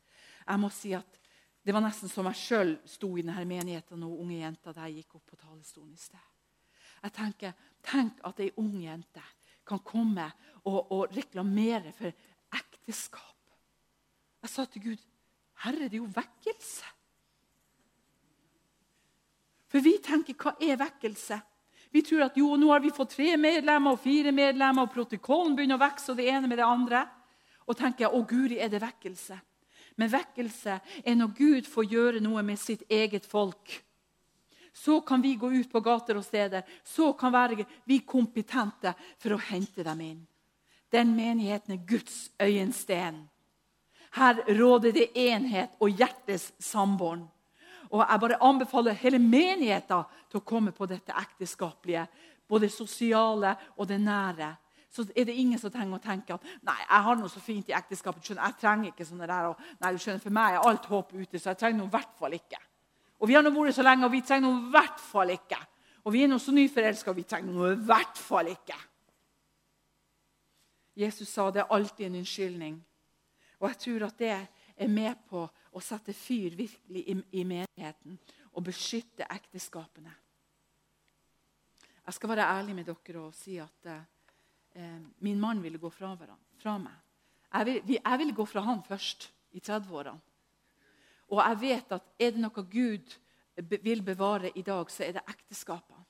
[0.45, 1.21] Jeg må si at
[1.65, 4.99] Det var nesten som jeg sjøl sto i denne menigheten og unge jenta da jeg
[4.99, 6.27] gikk opp på talerstolen i sted.
[7.01, 9.23] Jeg tenker, Tenk at ei ung jente
[9.65, 10.27] kan komme
[10.63, 12.13] og, og reklamere for
[12.53, 13.33] ekteskap.
[14.45, 15.01] Jeg sa til Gud,
[15.63, 16.94] Herre, det er jo vekkelse.
[19.75, 21.35] For vi tenker hva er vekkelse?
[21.91, 25.51] Vi tror at jo, nå har vi fått tre medlemmer og fire medlemmer, og protokollen
[25.57, 27.01] begynner å vokse, og det ene med det andre.
[27.67, 29.35] Og tenker jeg, å Guri, er det vekkelse?
[29.99, 33.75] Men vekkelse er når Gud får gjøre noe med sitt eget folk.
[34.71, 36.63] Så kan vi gå ut på gater og steder.
[36.87, 40.25] Så kan være vi kompetente for å hente dem inn.
[40.87, 43.25] Den menigheten er Guds øyensten.
[44.15, 47.27] Her råder det enhet og hjertes sambånd.
[47.95, 52.03] Og Jeg bare anbefaler hele menigheten til å komme på dette ekteskapelige.
[52.47, 54.49] Både det sosiale og det nære.
[54.91, 57.71] Så er det ingen som trenger å tenke at nei, jeg har noe så fint
[57.71, 58.23] i ekteskapet.
[58.23, 61.13] Skjønner, jeg trenger ikke sånne der, og, nei, du skjønner, For meg er alt håp
[61.15, 62.59] ute, så jeg trenger noe i hvert fall ikke.
[63.19, 65.59] Og Vi har nå vært så lenge, og vi trenger noe i hvert fall ikke.
[66.05, 68.77] Og vi er nå så nyforelska, og vi trenger noe i hvert fall ikke.
[70.95, 72.75] Jesus sa det er alltid en unnskyldning.
[73.59, 74.31] Og jeg tror at det
[74.75, 78.17] er med på å sette fyr virkelig i, i menigheten
[78.55, 80.13] og beskytte ekteskapene.
[82.05, 86.13] Jeg skal være ærlig med dere og si at eh, min mann ville gå fra,
[86.61, 87.01] fra meg.
[87.55, 90.19] Jeg, vil, ville gå fra han først, i 30-årene.
[91.31, 93.13] Og jeg vet at er det noe Gud
[93.55, 96.03] vil bevare i dag, så er det ekteskapene.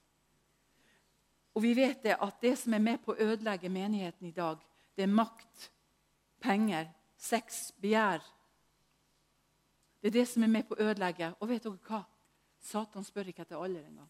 [1.55, 4.59] Og vi vet det at det som er med på å ødelegge menigheten i dag,
[4.95, 5.69] det er makt,
[6.43, 8.25] penger, sex, begjær.
[10.05, 11.31] Det er det som er med på å ødelegge.
[11.41, 12.03] Og vet dere hva?
[12.61, 14.09] Satan spør ikke etter alder engang.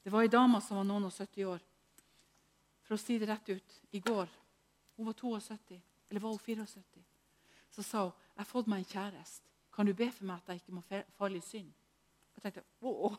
[0.00, 1.66] Det var ei dame som var noen og 70 år.
[2.80, 4.32] For å si det rett ut i går
[4.96, 5.76] Hun var 72,
[6.08, 7.04] eller var hun 74?
[7.76, 9.44] Så sa hun jeg har fått meg en kjæreste.
[9.68, 11.68] Kan du be for meg at jeg ikke må falle i synd?
[12.38, 13.18] Jeg tenkte, Åh.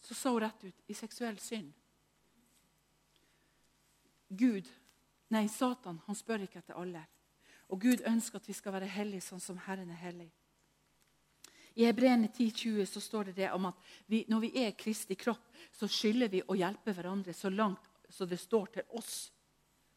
[0.00, 1.68] Så sa hun rett ut i seksuell synd.
[4.32, 4.72] Gud,
[5.28, 7.12] nei, Satan han spør ikke etter alder.
[7.74, 10.28] Og Gud ønsker at vi skal være hellige sånn som Herren er hellig.
[11.74, 15.48] I Hebreerne 10,20 så står det det om at vi, når vi er Kristi kropp,
[15.74, 19.16] så skylder vi å hjelpe hverandre så langt så det står til oss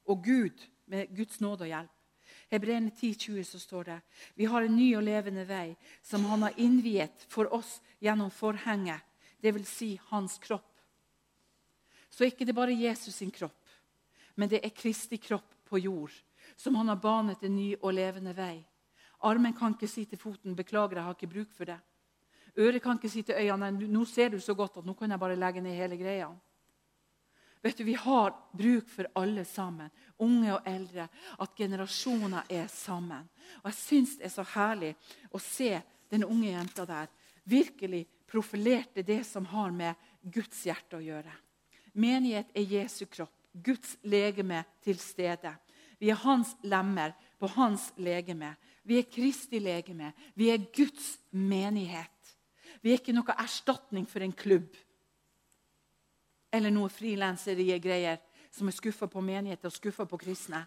[0.10, 1.94] og Gud med Guds nåde og hjelp.
[2.50, 3.98] Hebreerne 10,20 så står det
[4.40, 9.04] vi har en ny og levende vei som han har innviet for oss gjennom forhenget,
[9.44, 9.70] dvs.
[9.70, 10.72] Si hans kropp.
[12.10, 13.60] Så ikke det bare Jesus sin kropp,
[14.34, 16.16] men det er Kristi kropp på jord
[16.58, 18.65] som han har banet en ny og levende vei.
[19.26, 21.80] Armen kan ikke si til foten 'beklager, jeg har ikke bruk for det'.
[22.58, 25.20] Øret kan ikke si til øynene 'nå ser du så godt at nå kan jeg
[25.20, 26.36] bare legge ned hele greia'.
[27.63, 29.89] Vet du, Vi har bruk for alle sammen,
[30.20, 31.08] unge og eldre,
[31.41, 33.30] at generasjoner er sammen.
[33.63, 34.96] Og Jeg syns det er så herlig
[35.32, 37.08] å se den unge jenta der
[37.43, 41.32] virkelig profilerte det som har med Guds hjerte å gjøre.
[41.93, 45.56] Menighet er Jesu kropp, Guds legeme til stede.
[45.98, 48.54] Vi er hans lemmer på hans legeme.
[48.84, 50.14] Vi er Kristi legeme.
[50.36, 52.14] Vi er Guds menighet.
[52.82, 54.76] Vi er ikke noe erstatning for en klubb
[56.54, 58.22] eller noe frilanseri-greier
[58.54, 60.64] som er skuffa på menigheter og skuffa på kristne.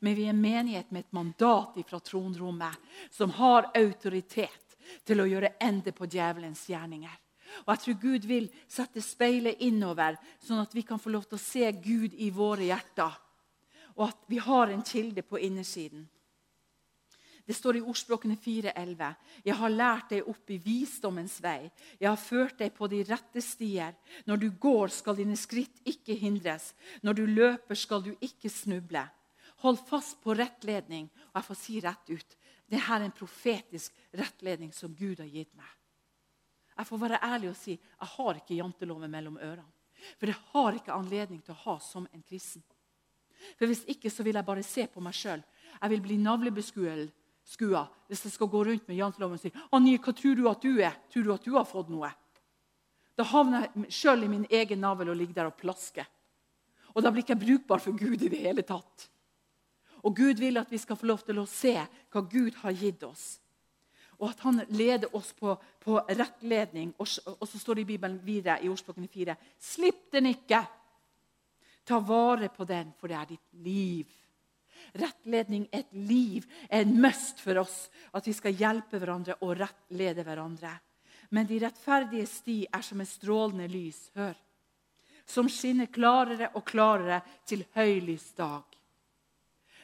[0.00, 2.78] Men vi er menighet med et mandat fra tronrommet
[3.12, 7.16] som har autoritet til å gjøre ende på djevelens gjerninger.
[7.64, 11.38] Og jeg tror Gud vil sette speilet innover, sånn at vi kan få lov til
[11.38, 13.12] å se Gud i våre hjerter.
[13.96, 16.08] Og at vi har en kilde på innersiden.
[17.44, 21.70] Det står i Ordspråkene 4,11.: Jeg har lært deg opp i visdommens vei.
[22.00, 23.92] Jeg har ført deg på de rette stier.
[24.24, 26.72] Når du går, skal dine skritt ikke hindres.
[27.02, 29.04] Når du løper, skal du ikke snuble.
[29.60, 31.10] Hold fast på rettledning.
[31.32, 32.36] Og jeg får si rett ut
[32.70, 35.68] det her er en profetisk rettledning som Gud har gitt meg.
[36.74, 39.70] Jeg får være ærlig og si jeg har ikke janteloven mellom ørene.
[40.18, 42.64] For jeg har ikke anledning til å ha som en kristen.
[43.58, 45.42] For Hvis ikke så vil jeg bare se på meg sjøl.
[45.80, 46.96] Jeg vil bli navlebeskua
[48.08, 50.78] hvis jeg skal gå rundt med janteloven og si Anje, hva tror du at du
[50.80, 50.94] er?
[51.12, 52.08] Tror du at du har fått noe?
[53.14, 56.06] Da havner jeg sjøl i min egen navl og ligger der og plasker.
[56.94, 59.08] Og da blir ikke jeg brukbar for Gud i det hele tatt.
[60.04, 63.04] Og Gud vil at vi skal få lov til å se hva Gud har gitt
[63.06, 63.38] oss.
[64.20, 66.92] Og at han leder oss på, på rettledning.
[66.98, 70.62] Og, og, så står det i Bibelen videre i ordspråkene 4.: Slipp den ikke!
[71.84, 74.12] Ta vare på den, for det er ditt liv.
[74.94, 77.88] Rettledning er et liv, er en must for oss.
[78.14, 80.72] At vi skal hjelpe hverandre og rettlede hverandre.
[81.34, 84.06] Men de rettferdige sti er som et strålende lys.
[84.14, 84.36] Hør.
[85.26, 88.64] Som skinner klarere og klarere til høylys dag.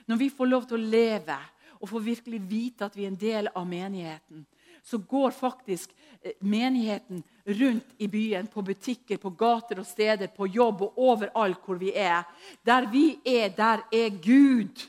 [0.07, 1.37] Når vi får lov til å leve
[1.81, 4.45] og får virkelig vite at vi er en del av menigheten,
[4.83, 5.91] så går faktisk
[6.23, 11.61] eh, menigheten rundt i byen, på butikker, på gater og steder, på jobb og overalt
[11.65, 12.23] hvor vi er.
[12.67, 14.87] Der vi er, der er Gud.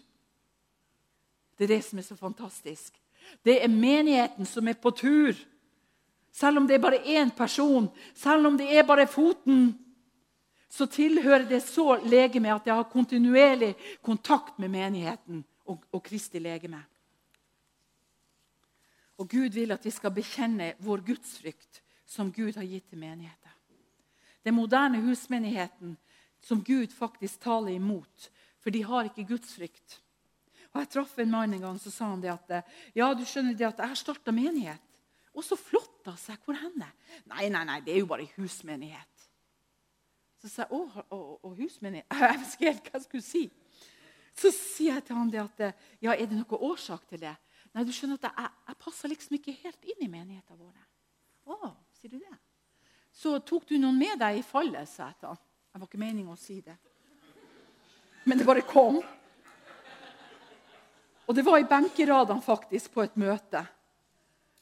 [1.57, 2.93] Det er det som er så fantastisk.
[3.45, 5.33] Det er menigheten som er på tur.
[6.31, 9.73] Selv om det er bare én person, selv om det er bare foten,
[10.71, 16.39] så tilhører det så legeme at jeg har kontinuerlig kontakt med menigheten og, og Kristi
[16.39, 16.79] legeme.
[19.21, 23.57] Og Gud vil at vi skal bekjenne vår gudsfrykt som Gud har gitt til menigheten.
[24.41, 25.93] Den moderne husmenigheten
[26.41, 29.99] som Gud faktisk taler imot, for de har ikke gudsfrykt.
[30.71, 32.65] Og Jeg traff en mann en gang så sa han det at
[32.95, 34.81] ja, du skjønner det at jeg har starta menighet.
[35.35, 36.41] Og så flott, da, sa jeg.
[36.43, 36.89] Hvor henne?
[37.29, 39.27] Nei, nei, nei, det er jo bare husmenighet.
[40.41, 43.43] Så sa jeg å, å, å husmenighet Jeg ikke helt hva jeg skulle si.
[44.33, 45.63] Så sier jeg til han det at
[46.01, 47.35] ja, er det noen årsak til det?
[47.71, 50.73] Nei, du skjønner at jeg, jeg passer liksom ikke helt inn i menigheten vår.
[51.51, 52.37] Å, sier du det?
[53.15, 55.35] Så tok du noen med deg i fallet, sa jeg til
[55.71, 56.75] Jeg var ikke meningen å si det.
[58.27, 58.99] Men det bare kom.
[61.25, 63.63] Og det var i benkeradene faktisk på et møte.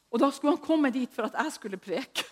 [0.09, 2.25] Og Da skulle han komme dit for at jeg skulle preke.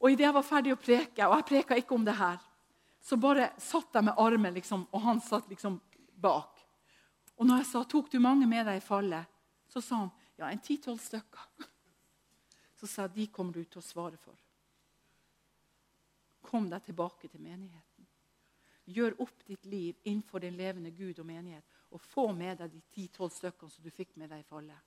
[0.00, 2.40] Og Idet jeg var ferdig å preke, og jeg preka ikke om det her,
[3.00, 5.78] så bare satt jeg med armen, liksom, og han satt liksom
[6.20, 6.55] bak.
[7.36, 9.26] Og når jeg sa 'Tok du mange med deg i fallet?'
[9.68, 11.48] så sa han 'Ja, en ti-tolv stykker'.
[12.76, 14.42] Så sa jeg 'De kommer du til å svare for'.
[16.42, 18.06] Kom deg tilbake til menigheten.
[18.86, 22.82] Gjør opp ditt liv innenfor den levende Gud og menighet, og få med deg de
[22.94, 24.78] ti-tolv stykkene som du fikk med deg i fallet.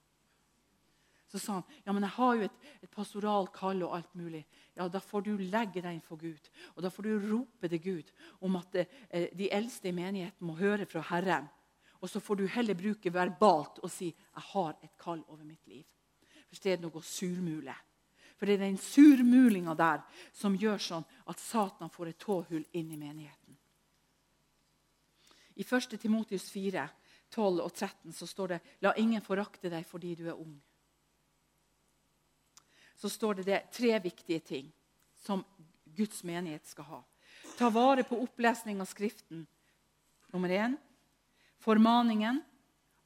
[1.30, 4.46] Så sa han ja, men jeg har jo et, et pastoral kall og alt mulig.
[4.78, 6.50] Ja, Da får du legge deg inn for Gud.
[6.76, 10.58] Og da får du rope til Gud om at eh, de eldste i menigheten må
[10.58, 11.50] høre fra Herren.
[12.02, 15.68] Og så får du heller bruke verbalt og si 'Jeg har et kall over mitt
[15.68, 15.86] liv'.
[16.48, 17.76] For stedet er noe surmule.
[18.38, 20.02] For det er den surmulinga der
[20.34, 23.58] som gjør sånn at Satan får et tåhull inn i menigheten.
[25.56, 26.00] I 1.
[26.00, 26.90] Timotius 4,
[27.32, 30.62] 12 og 13 så står det 'La ingen forakte deg fordi du er ung'
[33.00, 34.72] så står det, det tre viktige ting
[35.16, 35.44] som
[35.86, 37.04] Guds menighet skal ha.
[37.58, 39.46] Ta vare på opplesning av Skriften.
[40.34, 40.76] Nummer én
[41.60, 42.42] formaningen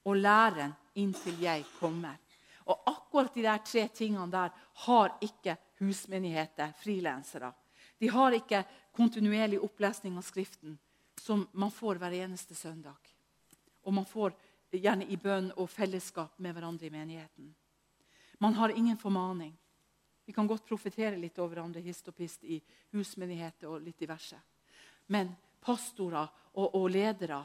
[0.04, 2.16] og læren inntil jeg kommer.
[2.64, 4.50] Og Akkurat de der tre tingene der
[4.86, 7.52] har ikke husmenigheter, frilansere.
[7.98, 10.78] De har ikke kontinuerlig opplesning av Skriften,
[11.20, 12.98] som man får hver eneste søndag.
[13.84, 14.34] Og man får
[14.72, 17.54] gjerne i bønn og fellesskap med hverandre i menigheten.
[18.38, 19.54] Man har ingen formaning.
[20.24, 22.58] Vi kan godt profetere litt over hverandre hist og pist i
[22.92, 24.38] husmenigheter og litt diverse.
[25.06, 25.30] Men
[25.60, 27.40] pastorer og, og ledere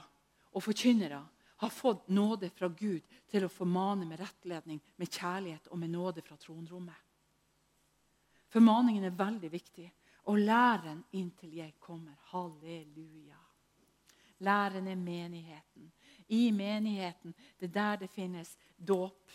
[0.53, 1.19] og forkynnere
[1.59, 6.23] har fått nåde fra Gud til å formane med rettledning, med kjærlighet og med nåde
[6.23, 6.95] fra tronrommet.
[8.49, 9.89] Formaningen er veldig viktig.
[10.29, 12.15] Og læren inntil jeg kommer.
[12.31, 13.37] Halleluja.
[14.39, 15.91] Læren er menigheten.
[16.27, 19.31] I menigheten, det er der det finnes dåp.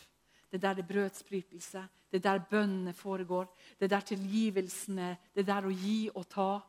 [0.50, 3.48] Det er der det er brødsbrytelse, det er der bønnene foregår,
[3.78, 6.60] det er der tilgivelsene, det er der å gi og ta.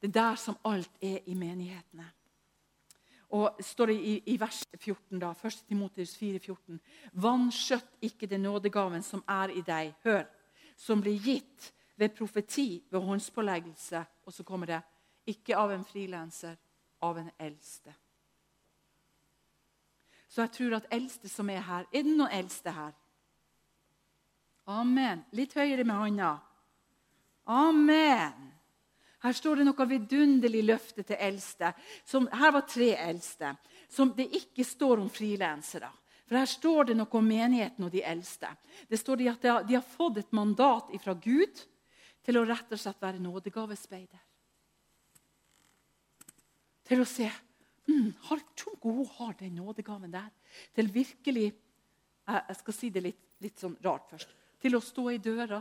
[0.00, 2.08] Det er der som alt er i menighetene.
[3.30, 5.62] Og står det i, i vers 14, da, 1.
[5.68, 6.80] Timotius 4, 14,
[7.22, 10.24] Vanskjøtt ikke den nådegaven som er i deg, hør,
[10.76, 11.70] som blir gitt
[12.00, 14.02] ved profeti, ved håndspåleggelse.
[14.26, 14.80] Og så kommer det
[15.30, 16.56] ikke av en frilanser,
[17.06, 17.94] av en eldste.
[20.30, 22.92] Så jeg tror at eldste som er her Er det noen eldste her?
[24.70, 25.24] Amen.
[25.34, 26.34] Litt høyere med hånda.
[27.50, 28.49] Amen.
[29.20, 31.72] Her står det noe vidunderlig løfte til eldste.
[32.08, 33.52] Som, her var tre eldste.
[33.90, 35.90] Som det ikke står om frilansere.
[36.30, 38.48] For Her står det noe om menigheten og de eldste.
[38.88, 41.64] Det står de at de har fått et mandat fra Gud
[42.24, 44.20] til å rett og slett være nådegavespeider.
[46.86, 50.30] Til å se mm, har Trond god har den nådegaven der.
[50.74, 51.50] Til virkelig
[52.30, 55.60] Jeg skal si det litt, litt sånn rart først til å stå i døra?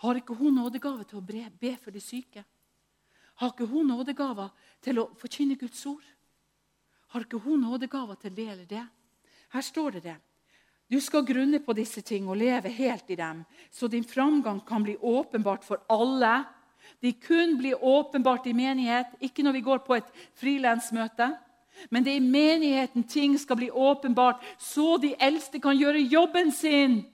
[0.00, 2.44] Har ikke hun nådegave til å be for de syke?
[3.40, 4.48] Har ikke hun nådegave
[4.80, 6.04] til å forkynne Guds ord?
[7.12, 8.86] Har ikke hun nådegave til det eller det?
[9.50, 10.16] Her står det det.
[10.90, 14.82] Du skal grunne på disse ting og leve helt i dem, så din framgang kan
[14.82, 16.44] bli åpenbart for alle.
[17.00, 21.30] De kun blir åpenbart i menighet, ikke når vi går på et frilansmøte.
[21.90, 26.50] Men det er i menigheten ting skal bli åpenbart, så de eldste kan gjøre jobben
[26.52, 27.04] sin.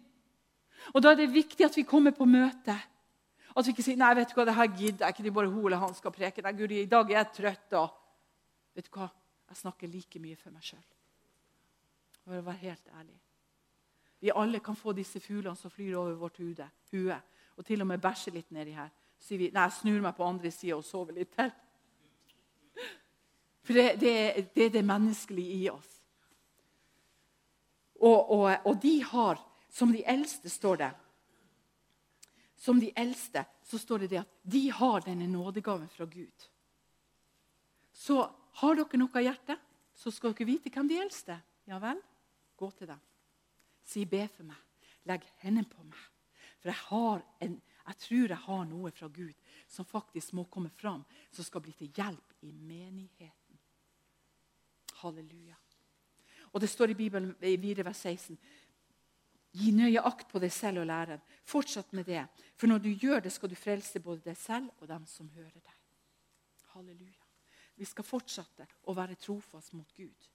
[0.95, 2.77] Og Da er det viktig at vi kommer på møte.
[3.57, 5.23] At vi ikke sier nei, vet du hva, det her gidder jeg ikke.
[5.23, 6.43] Det er bare hun eller han skal preke.
[6.45, 7.71] Nei, Gud, I dag er jeg trøtt.
[7.71, 7.87] da.
[8.77, 9.09] Vet du hva?
[9.49, 10.85] Jeg snakker like mye for meg sjøl.
[12.25, 13.17] For å være helt ærlig.
[14.21, 17.19] Vi alle kan få disse fuglene som flyr over vårt hue,
[17.57, 18.91] og til og med bæsje litt nedi her.
[19.19, 21.53] Så sier vi nei, jeg snur meg på andre sida og sover litt til.
[23.67, 24.15] For det, det,
[24.55, 25.93] det er det menneskelige i oss.
[27.97, 29.41] Og, og, og, de har,
[29.77, 30.93] som de eldste, står det
[32.57, 36.47] Som de eldste så står det det at de har denne nådegaven fra Gud.
[37.93, 38.23] Så
[38.61, 39.61] har dere noe av hjertet,
[39.93, 42.01] så skal dere vite hvem de eldste Ja vel,
[42.57, 43.01] gå til dem.
[43.85, 44.65] Si 'be for meg'.
[45.05, 46.05] Legg hendene på meg.
[46.61, 49.35] For jeg, en, jeg tror jeg har noe fra Gud
[49.69, 53.59] som faktisk må komme fram, som skal bli til hjelp i menigheten.
[55.03, 55.55] Halleluja.
[56.53, 58.39] Og Det står i Bibelen videre vers 16.
[59.57, 61.23] Gi nøye akt på deg selv og læreren.
[61.47, 62.27] Fortsett med det.
[62.59, 65.61] For når du gjør det, skal du frelse både deg selv og dem som hører
[65.63, 65.77] deg.
[66.75, 67.23] Halleluja.
[67.77, 70.29] Vi skal fortsette å være trofast mot Gud.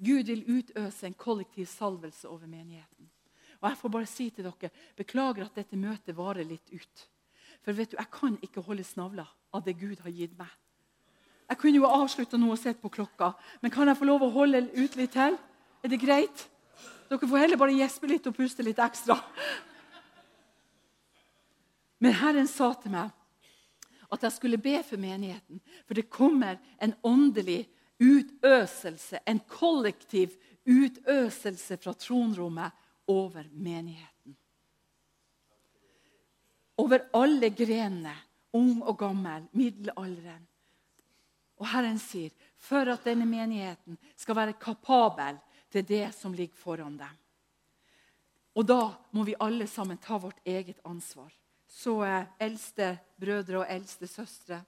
[0.00, 3.08] Gud vil utøse en kollektiv salvelse over menigheten.
[3.60, 7.08] Og Jeg får bare si til dere, Beklager at dette møtet varer litt ut.
[7.60, 10.48] For vet du, jeg kan ikke holde snavla av det Gud har gitt meg.
[11.50, 14.32] Jeg kunne jo avslutta nå og sett på klokka, men kan jeg få lov å
[14.32, 15.36] holde ut litt til?
[15.82, 16.46] Er det greit?
[17.10, 19.16] Dere får heller bare gjespe litt og puste litt ekstra.
[22.00, 23.10] Men Herren sa til meg
[24.10, 25.60] at jeg skulle be for menigheten.
[25.86, 27.64] For det kommer en åndelig
[28.00, 32.72] utøselse, en kollektiv utøselse fra tronrommet
[33.10, 34.36] over menigheten.
[36.80, 38.14] Over alle grenene,
[38.56, 40.46] ung og gammel, middelalderen.
[41.60, 45.36] Og Herren sier for at denne menigheten skal være kapabel
[45.70, 47.18] til det som ligger foran dem.
[48.58, 48.80] Og da
[49.14, 51.30] må vi alle sammen ta vårt eget ansvar.
[51.70, 54.58] Så er eldste brødre og eldste søstre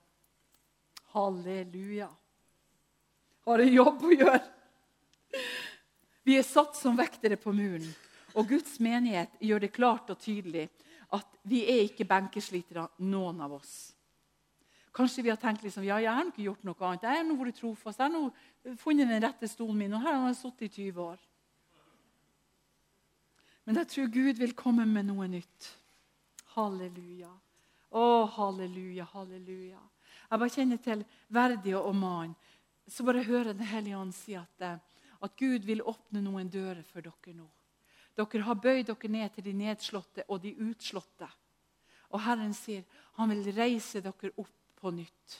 [1.13, 2.07] Halleluja.
[3.45, 4.39] Har en jobb å gjøre.
[6.23, 7.85] Vi er satt som vektere på muren,
[8.33, 10.69] og Guds menighet gjør det klart og tydelig
[11.13, 13.91] at vi er ikke benkeslitere, noen av oss.
[14.93, 17.05] Kanskje vi har tenkt liksom, ja, jeg har ikke gjort noe annet.
[17.07, 17.97] Jeg har nå vært trofast.
[17.97, 21.01] Jeg har nå funnet den rette stolen min, og her har jeg sittet i 20
[21.01, 21.23] år.
[23.65, 25.69] Men jeg tror Gud vil komme med noe nytt.
[26.53, 27.31] Halleluja.
[27.93, 29.81] Å, halleluja, halleluja.
[30.29, 32.37] Jeg bare kjenner til verdig og mann.
[32.89, 34.77] Så bare hører Den hellige ånd si at, eh,
[35.21, 37.47] at Gud vil åpne noen dører for dere nå.
[38.13, 41.29] Dere har bøyd dere ned til de nedslåtte og de utslåtte.
[42.11, 42.83] Og Herren sier
[43.17, 45.39] han vil reise dere opp på nytt.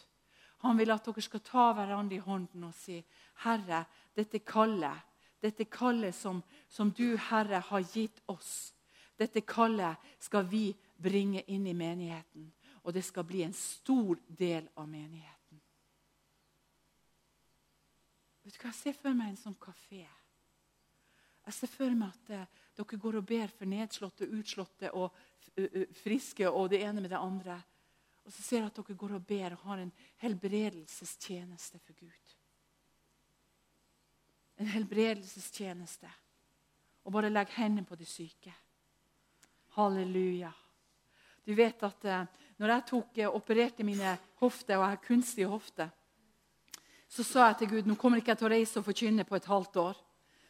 [0.64, 3.02] Han vil at dere skal ta hverandre i hånden og si,
[3.44, 3.84] 'Herre,
[4.16, 5.04] dette kallet,
[5.44, 6.40] dette kallet som,
[6.70, 8.74] som du, Herre, har gitt oss,
[9.20, 12.52] dette kallet skal vi bringe inn i menigheten.'
[12.84, 15.62] Og det skal bli en stor del av menigheten.
[18.44, 20.04] Vet du hva, Jeg ser for meg en sånn kafé.
[21.46, 25.16] Jeg ser for meg at uh, dere går og ber for nedslåtte, utslåtte og
[25.60, 27.62] uh, friske og det ene med det andre.
[28.24, 29.94] Og så ser jeg at dere går og ber og har en
[30.24, 32.36] helbredelsestjeneste for Gud.
[34.64, 36.12] En helbredelsestjeneste.
[37.04, 38.54] Og bare legg hendene på de syke.
[39.76, 40.52] Halleluja.
[41.44, 42.24] Du vet at eh,
[42.62, 45.90] når jeg tok, eh, opererte mine hofter, og jeg har kunstige hofter,
[47.10, 49.36] så sa jeg til Gud nå kommer ikke jeg til å reise og forkynne på
[49.36, 49.98] et halvt år.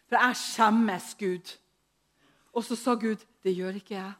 [0.07, 1.55] For jeg skjemmes, Gud.
[2.53, 4.13] Og så sa Gud det gjør ikke jeg.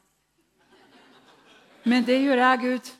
[1.86, 2.92] Men det gjør jeg, Gud.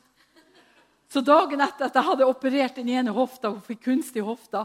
[1.14, 4.64] Så dagen etter at jeg hadde operert den ene hofta, og fikk kunstig hofta,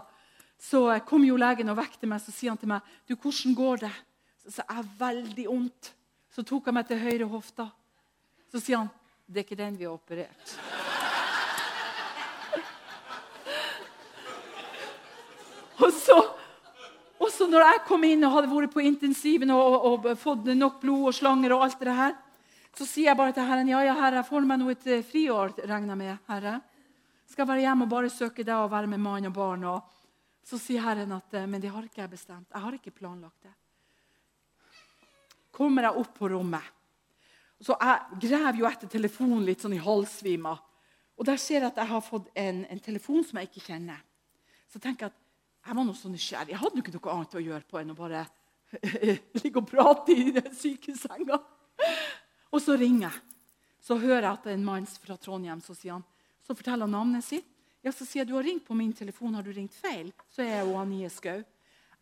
[0.58, 3.78] så kom jo legen og vekte meg så sier han til meg du, 'Hvordan går
[3.86, 4.02] det?'
[4.42, 5.94] Så sa jeg 'Veldig vondt'.
[6.34, 7.72] Så tok han meg til høyre hofta.
[8.52, 8.90] Så sier han
[9.30, 10.58] 'Det er ikke den vi har operert'.
[15.86, 16.18] og så,
[17.20, 20.46] og så når jeg kom inn og hadde vært på intensiven og, og, og fått
[20.58, 22.14] nok blod og slanger og alt det her,
[22.78, 25.06] så sier jeg bare til Herren ja, ja, herre, jeg får meg nå et eh,
[25.06, 26.18] friår, regner med.
[26.30, 26.60] herre.
[27.30, 29.66] Skal være hjemme og bare søke deg og være med mann og barn.
[29.70, 32.48] Og så sier Herren at eh, men det har ikke jeg bestemt.
[32.54, 33.56] Jeg har ikke planlagt det.
[35.52, 36.76] Kommer jeg opp på rommet,
[37.60, 40.54] så jeg graver jo etter telefonen litt sånn i halvsvima.
[41.20, 44.00] Og der ser jeg at jeg har fått en, en telefon som jeg ikke kjenner.
[44.72, 46.54] Så tenker jeg at jeg var noe så nysgjerrig.
[46.54, 48.24] Jeg hadde jo ikke noe annet å gjøre på enn å bare
[49.42, 51.42] ligge og prate i den sykesenga.
[52.52, 53.22] Og så ringer jeg.
[53.82, 56.06] Så hører jeg at det er en mann fra Trondheim så, sier han,
[56.46, 57.48] så forteller navnet sitt.
[57.80, 59.36] Ja, Så sier jeg du har ringt på min telefon.
[59.38, 60.12] Har du ringt feil?
[60.36, 61.40] Så er jo Anie Skau.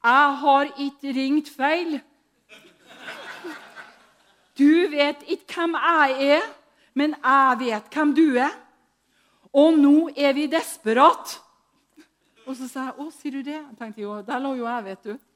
[0.04, 2.00] Jeg har ikke ringt feil.
[4.58, 6.48] Du vet ikke hvem jeg er,
[6.98, 8.56] men jeg vet hvem du er.
[9.54, 11.38] Og nå er vi desperate.
[12.48, 13.60] Og så sa jeg å, sier du det?
[13.60, 15.27] Jeg tenkte jo, Der lå jo jeg, vet du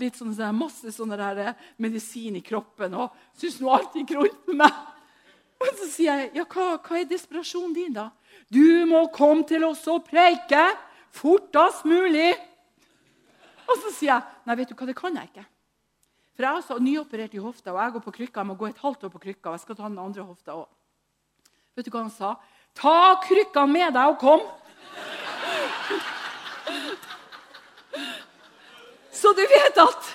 [0.00, 4.50] litt sånn, masse sånne der eh, medisin i kroppen og syns nå alt gikk rundt
[4.50, 4.82] med meg.
[5.56, 8.10] Og så sier jeg, ja, hva, hva er desperasjonen din, da?
[8.52, 10.66] Du må komme til oss og preike
[11.16, 12.34] fortest mulig.
[13.66, 15.46] Og så sier jeg, nei, vet du hva, det kan jeg ikke.
[16.36, 18.42] For jeg er altså nyoperert i hofta, og jeg går på krykka.
[18.42, 19.48] Jeg må gå et halvt år på krykka.
[19.48, 20.74] og jeg skal ta den andre hofta også.
[21.76, 22.34] Vet du hva han sa?
[22.76, 24.44] Ta krykka med deg og kom!
[29.16, 30.08] Så du vet at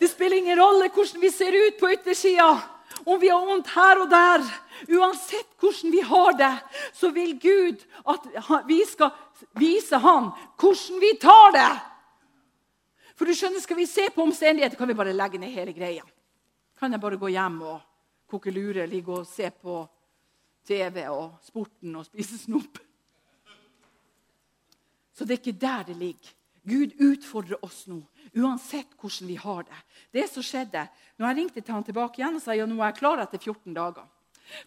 [0.00, 2.48] det spiller ingen rolle hvordan vi ser ut på yttersida,
[3.04, 4.44] om vi har vondt her og der.
[4.88, 6.52] Uansett hvordan vi har det,
[6.96, 8.26] så vil Gud at
[8.66, 9.12] vi skal
[9.60, 11.70] vise ham hvordan vi tar det.
[13.14, 16.02] For du skjønner, Skal vi se på omstendigheter, kan vi bare legge ned hele greia.
[16.78, 17.80] Kan jeg bare gå hjem og
[18.26, 19.84] koke lure, ligge og se på
[20.66, 22.78] TV og sporten og spise snop?
[25.14, 26.32] Så det er ikke der det ligger.
[26.62, 27.98] Gud utfordrer oss nå
[28.38, 29.78] Uansett hvordan vi har det.
[30.14, 30.86] Det som skjedde,
[31.18, 33.40] når jeg ringte til han tilbake igjen og sa ja, nå er jeg klar etter
[33.42, 34.06] 14 dager,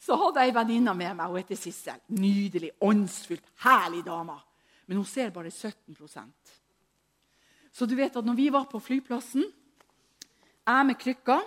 [0.02, 1.32] så hadde jeg ei venninne med meg.
[1.32, 1.98] Hun heter Sissel.
[2.14, 4.38] Nydelig, åndsfylt, herlig dame.
[4.86, 6.30] men hun ser bare 17%
[7.72, 9.44] Så du vet at når vi var på flyplassen,
[10.66, 11.40] jeg med krykka,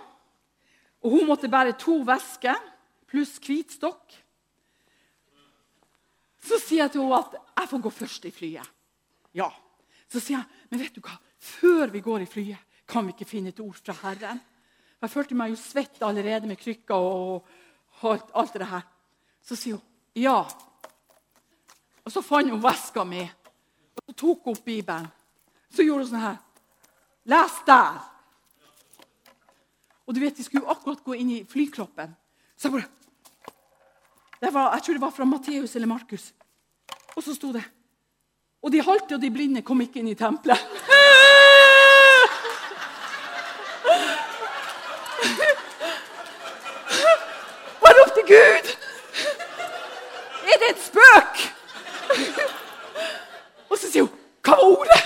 [0.99, 2.59] og hun måtte bære to vesker
[3.07, 4.17] pluss hvitstokk,
[6.43, 8.75] så sier jeg til henne at jeg får gå først i flyet.
[9.35, 9.49] Ja.
[10.09, 13.29] Så sier jeg, men vet du hva, før vi går i flyet, kan vi ikke
[13.29, 14.39] finne et ord fra Herren?
[14.99, 17.45] Jeg følte meg jo svett allerede med krykka og
[18.09, 18.83] alt, alt det her.
[19.45, 19.85] Så sier hun
[20.17, 20.41] ja.
[22.03, 25.05] Og så fant hun veska mi, og så tok hun opp Bibelen.
[25.69, 26.39] Så gjorde hun sånn her.
[27.29, 27.99] Les der!
[30.09, 32.15] Og du vet, De skulle jo akkurat gå inn i flykroppen.
[32.57, 36.33] Så jeg bare var, Jeg tror det var fra Matteus eller Markus.
[37.15, 37.63] Og så sto det
[38.63, 40.59] Og de halte og de blinde kom ikke inn i tempelet.
[47.79, 48.67] Hva ropte Gud!
[50.49, 51.41] Er det et spøk?
[53.69, 55.01] Og så sier hun Hva var ordet?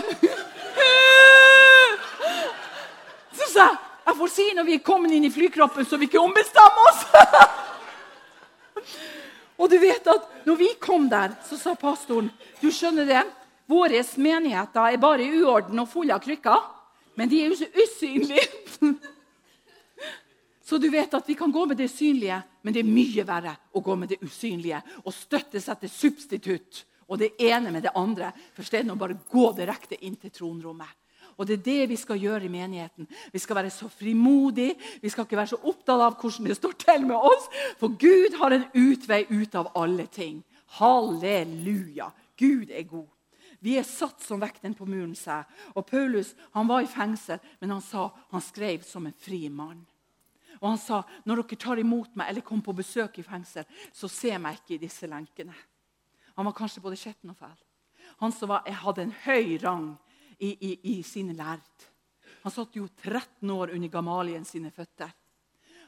[3.38, 6.10] Så sa jeg jeg får si når vi er kommet inn i flykroppen, så vi
[6.10, 7.06] ikke ombestemmer oss.
[9.58, 12.28] Og du vet at når vi kom der, så sa pastoren
[12.60, 13.24] du skjønner det,
[13.70, 16.70] Våre menigheter er bare i uorden og fulle av krykker.
[17.16, 18.48] Men de er jo så usynlige.
[20.64, 23.52] Så du vet at vi kan gå med det synlige, men det er mye verre
[23.76, 26.80] å gå med det usynlige og støtte seg til substitutt
[27.12, 28.32] og det ene med det andre.
[28.56, 30.88] For stedet å bare gå direkte inn til tronrommet.
[31.38, 33.08] Og Det er det vi skal gjøre i menigheten.
[33.34, 34.76] Vi skal være så frimodige.
[35.02, 37.50] Vi skal ikke være så opptatt av hvordan det står til med oss.
[37.82, 40.44] For Gud har en utvei ut av alle ting.
[40.80, 42.12] Halleluja.
[42.38, 43.13] Gud er god.
[43.64, 45.44] Vi er satt som vekten på muren, sa
[45.76, 49.86] Og Paulus han var i fengsel, men han sa han skrev som en fri mann.
[50.60, 54.10] Og han sa når dere tar imot meg eller kommer på besøk i fengsel, så
[54.12, 55.56] se meg ikke i disse lenkene.
[56.36, 57.56] Han var kanskje både skjetten og fæl.
[58.20, 59.90] Han som var, hadde en høy rang
[60.38, 61.88] i, i, i sine lærd.
[62.44, 65.12] Han satt jo 13 år under Gamalien sine føtter.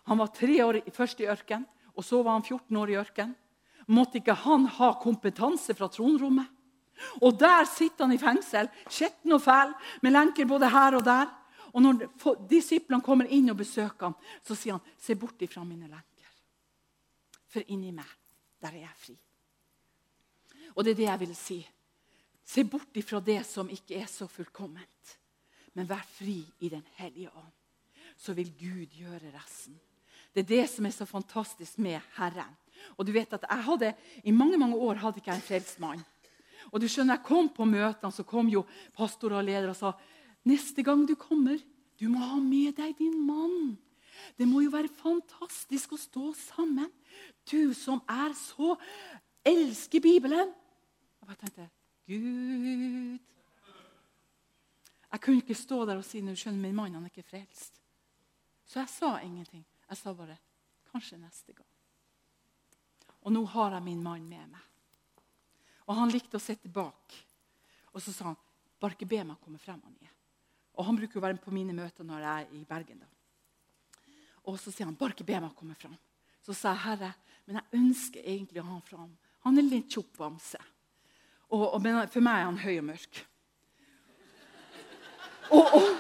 [0.08, 1.66] Han var tre år først i ørken,
[1.96, 3.36] og så var han 14 år i ørken.
[3.92, 6.48] Måtte ikke han ha kompetanse fra tronrommet?
[7.22, 11.32] Og der sitter han i fengsel, skitten og fæl, med lenker både her og der.
[11.76, 12.06] Og når
[12.50, 16.34] disiplene kommer inn og besøker ham, så sier han, 'Se bort ifra mine lenker.'
[17.48, 18.08] For inni meg,
[18.62, 19.18] der er jeg fri.
[20.76, 21.70] Og det er det jeg vil si.
[22.46, 25.18] Se bort ifra det som ikke er så fullkomment,
[25.74, 27.54] men vær fri i Den hellige ånd.
[28.18, 29.80] Så vil Gud gjøre resten.
[30.34, 32.56] Det er det som er så fantastisk med Herren.
[32.98, 33.94] Og du vet at jeg hadde,
[34.24, 36.04] I mange mange år hadde ikke jeg en frelst mann.
[36.72, 39.94] Og du skjønner, Jeg kom på møtene, så kom jo pastorer og ledere og sa
[40.46, 41.60] neste gang du kommer,
[42.00, 43.78] du må ha med deg din mann.
[44.38, 46.90] Det må jo være fantastisk å stå sammen.
[47.48, 48.76] Du som er så
[49.46, 50.52] elsker Bibelen.
[51.20, 51.70] Jeg bare tenkte
[52.06, 53.20] Gud
[55.12, 57.30] Jeg kunne ikke stå der og si når du skjønner, min mann han er ikke
[57.30, 57.80] frelst.
[58.68, 59.64] Så jeg sa ingenting.
[59.90, 60.38] Jeg sa bare
[60.92, 61.70] kanskje neste gang.
[63.24, 64.66] Og nå har jeg min mann med meg.
[65.86, 67.16] Og han likte å sitte bak.
[67.94, 68.40] Og så sa han
[68.82, 69.82] bare ikke be meg komme frem.
[69.86, 69.98] Han,
[70.76, 73.04] og han bruker å være på mine møter når jeg er i Bergen.
[73.04, 73.12] da.
[74.46, 75.96] Og så sier han bare ikke be meg komme frem.
[76.46, 77.14] Så sa jeg, Herre,
[77.46, 79.14] men jeg ønsker egentlig å ha han fram.
[79.46, 80.60] Han er litt tjukk bamse.
[81.54, 83.26] Og, og, men for meg er han høy og mørk.
[85.54, 85.92] Og, og.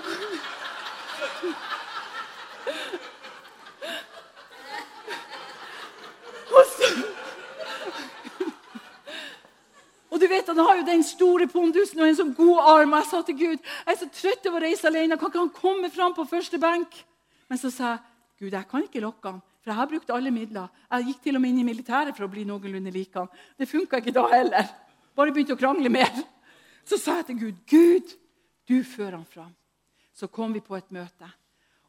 [10.15, 12.93] Og du vet, Han har jo den store pondusen og en sånn god arm.
[12.93, 15.17] Og jeg sa til Gud jeg er så trøtt av å reise alene.
[15.19, 16.95] Kan ikke han komme fram på første benk?
[17.51, 18.03] Men så sa jeg
[18.39, 20.71] Gud, jeg kan ikke lokke han, for jeg har brukt alle midler.
[20.91, 23.29] Jeg gikk til og med inn i militæret for å bli noenlunde lik han.
[23.55, 24.67] Det funka ikke da heller.
[25.15, 26.11] Bare begynte å krangle mer.
[26.85, 28.15] Så sa jeg til Gud, 'Gud,
[28.67, 29.55] du fører han fram.'
[30.13, 31.31] Så kom vi på et møte.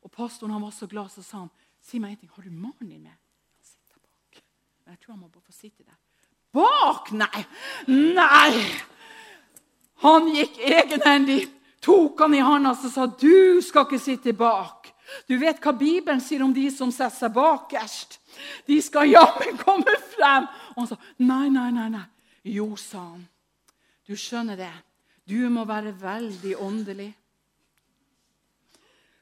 [0.02, 1.50] Og Pastoren han var så glad, så sa han,
[1.82, 4.42] 'Si meg en ting, har du mannen din med?' Han sitter bak.
[4.84, 6.05] Men jeg tror han må bare få sitte der.
[6.54, 7.10] Bak?
[7.12, 7.44] Nei!
[7.86, 8.64] Nei!
[10.04, 11.46] Han gikk egenhendig,
[11.80, 14.92] tok han i hånda og sa, 'Du skal ikke sitte bak.'
[15.28, 18.18] Du vet hva Bibelen sier om de som setter seg bakerst.
[18.66, 20.48] De skal jammen komme frem.
[20.74, 22.06] Og han sa, 'Nei, nei, nei.' nei.
[22.44, 23.28] Jo, sa han.
[24.06, 24.72] Du skjønner det.
[25.26, 27.16] Du må være veldig åndelig.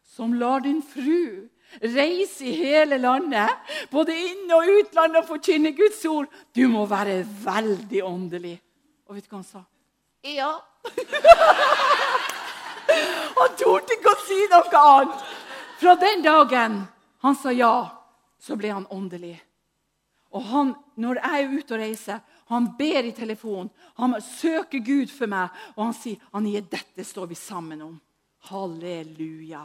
[0.04, 1.48] Som lar din fru
[1.82, 3.50] reise i hele landet,
[3.90, 6.28] både inn- og utland, og forkynne Guds ord.
[6.54, 8.58] Du må være veldig åndelig.
[9.08, 9.64] Og vet du hva han sa?
[10.24, 10.52] Ja.
[13.40, 15.26] han torde ikke å si noe annet.
[15.80, 16.84] Fra den dagen
[17.24, 17.74] han sa ja,
[18.40, 19.36] så ble han åndelig.
[20.34, 23.70] Og han, når jeg er ute og reiser, Han ber i telefonen.
[23.96, 27.94] Han søker Gud for meg, og han sier Anie, dette står vi sammen om.
[28.50, 29.62] Halleluja.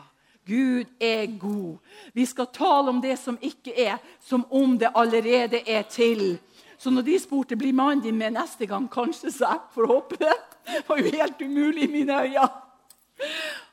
[0.50, 1.78] Gud er god.
[2.14, 6.39] Vi skal tale om det som ikke er, som om det allerede er til.
[6.80, 10.18] Så når de spurte blir mannen din med neste gang, kanskje så jeg får håpe
[10.22, 10.38] det.
[10.70, 12.50] Det var jo helt umulig i mine øyne.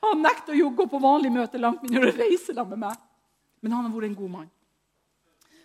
[0.03, 3.03] Han nekter jo å gå på vanlig møte langt mindre å reise sammen med meg.
[3.62, 4.51] Men han har vært en god mann.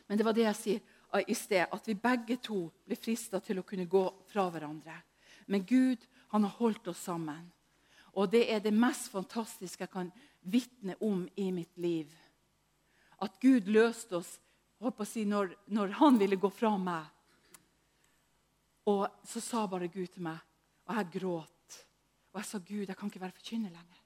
[0.08, 3.60] Men det var det jeg sier i sted, at vi begge to ble frista til
[3.60, 4.96] å kunne gå fra hverandre.
[5.48, 7.50] Men Gud han har holdt oss sammen.
[8.14, 10.12] Og det er det mest fantastiske jeg kan
[10.42, 12.12] vitne om i mitt liv.
[13.22, 14.40] At Gud løste oss
[15.06, 17.06] si, når, når, han ville gå fra meg.
[18.90, 20.40] Og så sa bare Gud til meg,
[20.90, 21.78] og jeg gråt.
[22.32, 24.02] Og jeg sa, 'Gud, jeg kan ikke være forkynner lenger.'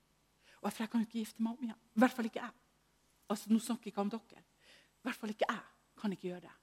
[0.62, 1.78] Og jeg kan ikke gifte meg om igjen.
[1.96, 2.54] I hvert fall ikke jeg.
[3.30, 4.42] Altså, Nå snakker jeg ikke om dere.
[4.42, 5.62] I hvert fall ikke jeg
[6.02, 6.56] kan ikke gjøre det.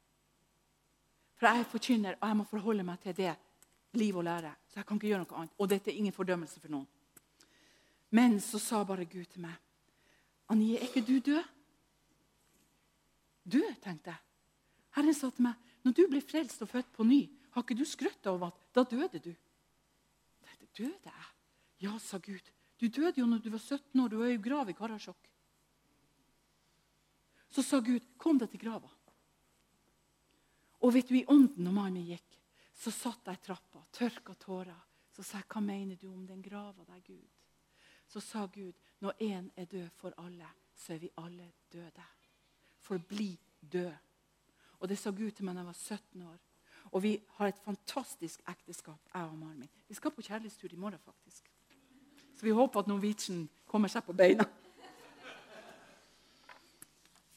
[1.38, 3.36] For jeg er forkynner, og jeg må forholde meg til det
[3.92, 4.50] liv og lære.
[4.68, 5.54] Så jeg kan ikke gjøre noe annet.
[5.58, 6.88] Og dette er ingen fordømmelse for noen.
[8.12, 9.56] Men så sa bare Gud til meg,
[10.48, 11.48] 'Anie, er ikke du død?'
[13.48, 14.20] Død, tenkte jeg.
[14.94, 17.84] Herren sa til meg, 'Når du blir frelst og født på ny, har ikke du
[17.84, 19.36] skrøtt over at da døde du?'
[20.42, 21.32] Jeg tenkte, 'Døde jeg?'
[21.82, 22.52] Ja, sa Gud.
[22.78, 24.08] Du døde jo når du var 17 år.
[24.08, 25.28] Du var i grav i Karasjok.
[27.48, 28.90] Så sa Gud, 'Kom deg til grava'.
[30.80, 32.38] Og vet du, i ånden når mannen gikk,
[32.74, 34.82] så satt jeg i trappa, tørka tårer.
[35.10, 37.41] Så sa jeg, 'Hva mener du om den grava der, Gud?'
[38.12, 42.04] Så sa Gud, 'Når én er død for alle, så er vi alle døde.'
[42.80, 43.40] Forbli
[43.72, 43.92] død.
[44.80, 46.38] Og det sa Gud til meg da jeg var 17 år.
[46.92, 49.68] Og vi har et fantastisk ekteskap, jeg og mannen min.
[49.88, 51.50] Vi skal på kjærlighetstur i morgen, faktisk.
[52.36, 54.44] Så vi håper at Norwegian kommer seg på beina.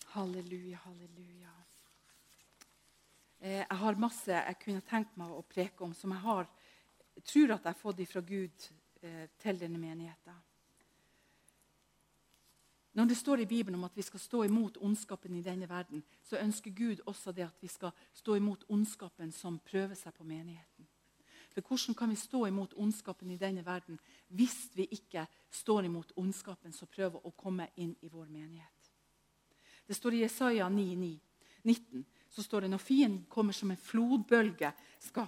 [0.07, 1.53] Halleluja, halleluja.
[3.39, 6.49] Eh, jeg har masse jeg kunne tenkt meg å preke om, som jeg har,
[7.23, 8.67] tror at jeg har fått fra Gud
[9.01, 10.54] eh, til denne menigheten.
[12.95, 16.03] Når det står i Bibelen om at vi skal stå imot ondskapen i denne verden,
[16.23, 20.23] så ønsker Gud også det at vi skal stå imot ondskapen som prøver seg på
[20.23, 20.87] menigheten.
[21.51, 26.11] For Hvordan kan vi stå imot ondskapen i denne verden hvis vi ikke står imot
[26.15, 28.91] ondskapen som prøver å komme inn i vår menighet?
[29.87, 31.19] Det står i Jesaja 9, 9,
[31.63, 35.27] 19 så står det når fienden kommer som en flodbølge, skal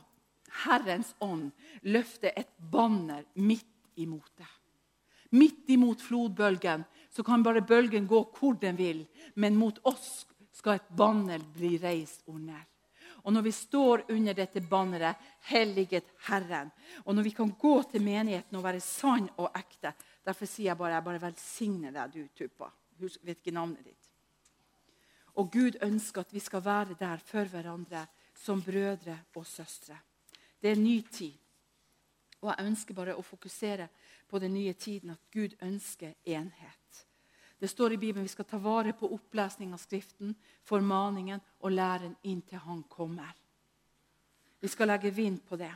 [0.66, 1.52] Herrens ånd
[1.88, 4.50] løfte et banner midt imot det.
[5.36, 6.84] Midt imot flodbølgen
[7.18, 9.00] så kan bare bølgen gå hvor den vil,
[9.42, 12.60] men mot oss skal et banner bli reist under.
[13.26, 15.18] Og når vi står under dette banneret,
[15.50, 16.70] helliget Herren,
[17.06, 19.96] og når vi kan gå til menigheten og være sann og ekte
[20.28, 22.68] Derfor sier jeg bare jeg bare velsigner deg, du tuppa.
[23.00, 24.10] Husk, vet ikke navnet ditt.
[25.40, 28.06] Og Gud ønsker at vi skal være der for hverandre
[28.36, 29.98] som brødre og søstre.
[30.62, 31.34] Det er en ny tid.
[32.44, 33.88] Og jeg ønsker bare å fokusere
[34.28, 36.87] på den nye tiden, at Gud ønsker enhet.
[37.60, 42.16] Det står i Bibelen vi skal ta vare på opplesning av Skriften, formaningen og læren
[42.22, 43.34] inntil Han kommer.
[44.60, 45.74] Vi skal legge vind på det.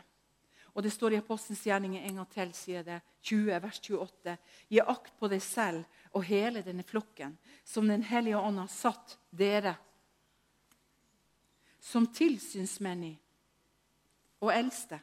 [0.74, 4.38] Og Det står i Apostelens gjerninger en gang til, sier det, 20, vers 28.
[4.70, 9.18] Gi akt på deg selv og hele denne flokken, som Den hellige ånd har satt
[9.30, 9.76] dere
[11.82, 13.16] som tilsynsmenn i
[14.42, 14.98] og eldste,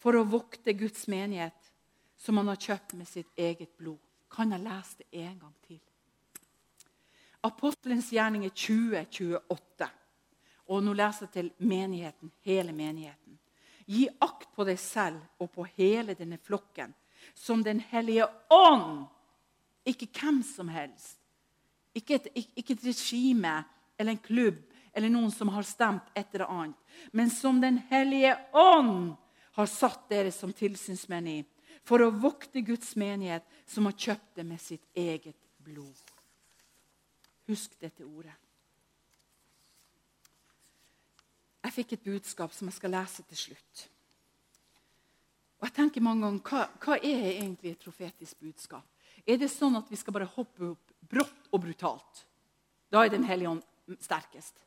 [0.00, 1.72] for å vokte Guds menighet,
[2.16, 4.00] som han har kjøpt med sitt eget blod.
[4.32, 5.80] Kan jeg lese det en gang til?
[7.46, 9.88] Apostelens gjerning er 2028.
[10.66, 13.38] Og nå leser jeg til menigheten, hele menigheten.
[13.86, 16.94] Gi akt på deg selv og på hele denne flokken,
[17.34, 19.06] som Den hellige ånd
[19.86, 21.20] ikke hvem som helst.
[21.94, 22.26] Ikke et,
[22.58, 23.60] ikke et regime
[23.96, 24.58] eller en klubb
[24.96, 26.76] eller noen som har stemt et eller annet.
[27.12, 29.14] Men som Den hellige ånd
[29.56, 31.38] har satt dere som tilsynsmenn i.
[31.86, 36.05] For å vokte Guds menighet, som har kjøpt det med sitt eget blod.
[37.46, 38.34] Husk dette ordet.
[41.66, 43.86] Jeg fikk et budskap som jeg skal lese til slutt.
[45.58, 48.86] Og jeg tenker mange ganger, Hva, hva er egentlig et profetisk budskap?
[49.26, 52.22] Er det sånn at vi skal bare hoppe opp brått og brutalt?
[52.92, 54.62] Da er Den hellige ånd sterkest.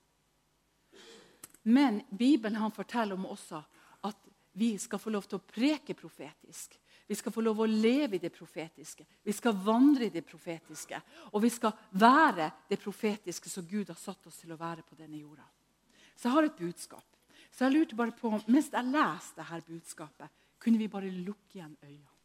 [1.63, 3.61] Men Bibelen han forteller om også
[4.07, 6.75] at vi skal få lov til å preke profetisk.
[7.09, 9.05] Vi skal få lov å leve i det profetiske.
[9.25, 10.99] Vi skal vandre i det profetiske.
[11.33, 14.97] Og vi skal være det profetiske som Gud har satt oss til å være på
[14.99, 15.47] denne jorda.
[16.13, 17.17] Så jeg har et budskap.
[17.49, 21.75] Så jeg lurte bare på, Mens jeg leste dette budskapet, kunne vi bare lukke igjen
[21.81, 22.19] øynene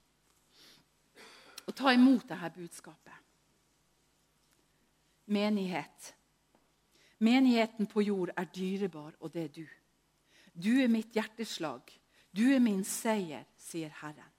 [1.64, 3.14] og ta imot dette budskapet.
[5.32, 6.14] Menighet.
[7.24, 9.66] Menigheten på jord er dyrebar, og det er du.
[10.52, 11.88] Du er mitt hjerteslag,
[12.36, 14.33] du er min seier, sier Herren.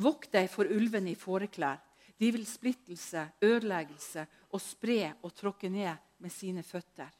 [0.00, 1.80] Vokt deg for ulvene i fåreklær.
[2.18, 7.10] De vil splittelse, ødeleggelse og spre og tråkke ned med sine føtter.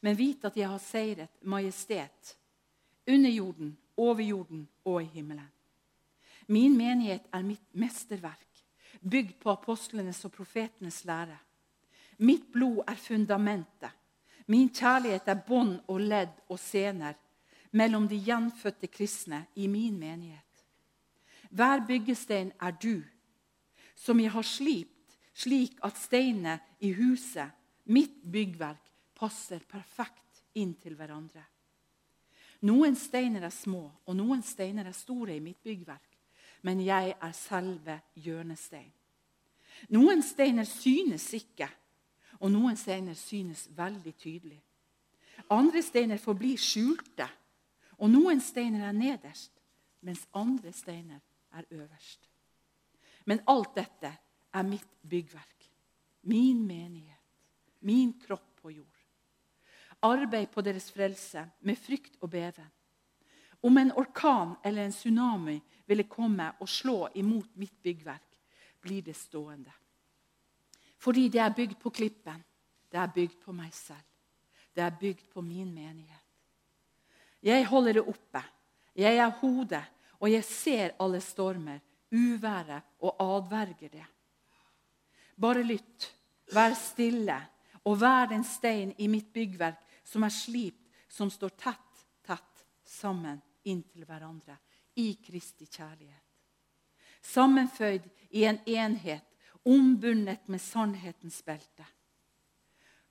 [0.00, 2.36] Men vit at jeg har seiret majestet
[3.08, 5.48] under jorden, over jorden og i himmelen.
[6.48, 8.62] Min menighet er mitt mesterverk,
[9.00, 11.38] bygd på apostlenes og profetenes lære.
[12.18, 13.90] Mitt blod er fundamentet.
[14.46, 17.16] Min kjærlighet er bånd og ledd og sener
[17.72, 20.45] mellom de gjenfødte kristne i min menighet.
[21.56, 23.00] Hver byggestein er du,
[23.96, 24.92] som jeg har slipt
[25.36, 27.52] slik at steinene i huset,
[27.92, 28.82] mitt byggverk,
[29.16, 31.44] passer perfekt inn til hverandre.
[32.68, 36.16] Noen steiner er små, og noen steiner er store i mitt byggverk,
[36.64, 38.92] men jeg er selve hjørnestein.
[39.92, 41.68] Noen steiner synes ikke,
[42.40, 44.60] og noen steiner synes veldig tydelig.
[45.52, 47.28] Andre steiner forblir skjulte,
[48.00, 49.52] og noen steiner er nederst,
[50.00, 51.20] mens andre steiner
[51.56, 52.28] er øverst.
[53.26, 54.12] Men alt dette
[54.52, 55.70] er mitt byggverk,
[56.22, 57.24] min menighet,
[57.80, 59.02] min kropp på jord.
[60.02, 62.68] Arbeid på deres frelse med frykt og beven.
[63.62, 68.38] Om en orkan eller en tsunami ville komme og slå imot mitt byggverk,
[68.80, 69.72] blir det stående.
[70.98, 72.44] Fordi det er bygd på klippen.
[72.92, 74.04] Det er bygd på meg selv.
[74.74, 76.22] Det er bygd på min menighet.
[77.42, 78.42] Jeg holder det oppe.
[78.96, 79.84] Jeg er hodet,
[80.26, 81.78] og jeg ser alle stormer,
[82.10, 84.06] uværet og adverger det.
[85.38, 86.08] Bare lytt,
[86.50, 87.36] vær stille,
[87.86, 93.38] og vær den stein i mitt byggverk som er slipt, som står tett, tett sammen
[93.70, 94.58] inntil hverandre
[94.98, 96.24] i Kristi kjærlighet.
[97.22, 99.22] Sammenføyd i en enhet,
[99.62, 101.86] ombundet med sannhetens belte.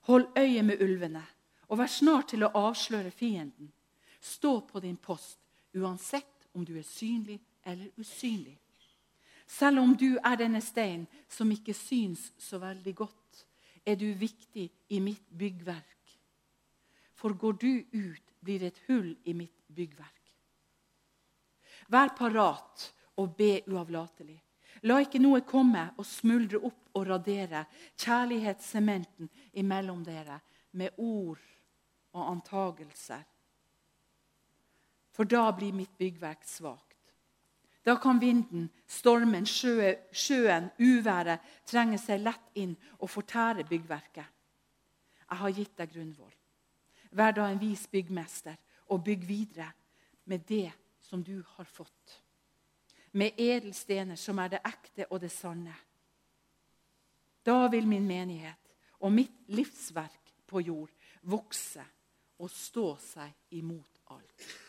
[0.04, 1.24] Hold øye med ulvene,
[1.68, 3.72] og vær snart til å avsløre fienden.
[4.20, 5.40] Stå på din post,
[5.72, 8.56] uansett om du er synlig eller usynlig.
[9.46, 13.44] Selv om du er denne steinen som ikke syns så veldig godt,
[13.86, 16.16] er du viktig i mitt byggverk.
[17.14, 20.12] For går du ut, blir det et hull i mitt byggverk.
[21.88, 24.40] Vær parat og be uavlatelig.
[24.82, 27.62] La ikke noe komme og smuldre opp og radere
[27.96, 29.30] kjærlighetssementen
[29.62, 30.40] imellom dere
[30.76, 31.40] med ord
[32.16, 33.22] og antagelser.
[35.16, 36.82] For da blir mitt byggverk svakt.
[37.86, 44.26] Da kan vinden, stormen, sjø, sjøen, uværet trenge seg lett inn og fortære byggverket.
[45.30, 46.34] Jeg har gitt deg grunnvoll.
[47.16, 48.58] Vær da en vis byggmester
[48.90, 49.70] og bygg videre
[50.24, 52.20] med det som du har fått.
[53.12, 55.74] Med edelstener som er det ekte og det sanne.
[57.46, 60.90] Da vil min menighet og mitt livsverk på jord
[61.22, 61.86] vokse
[62.42, 64.65] og stå seg imot alt.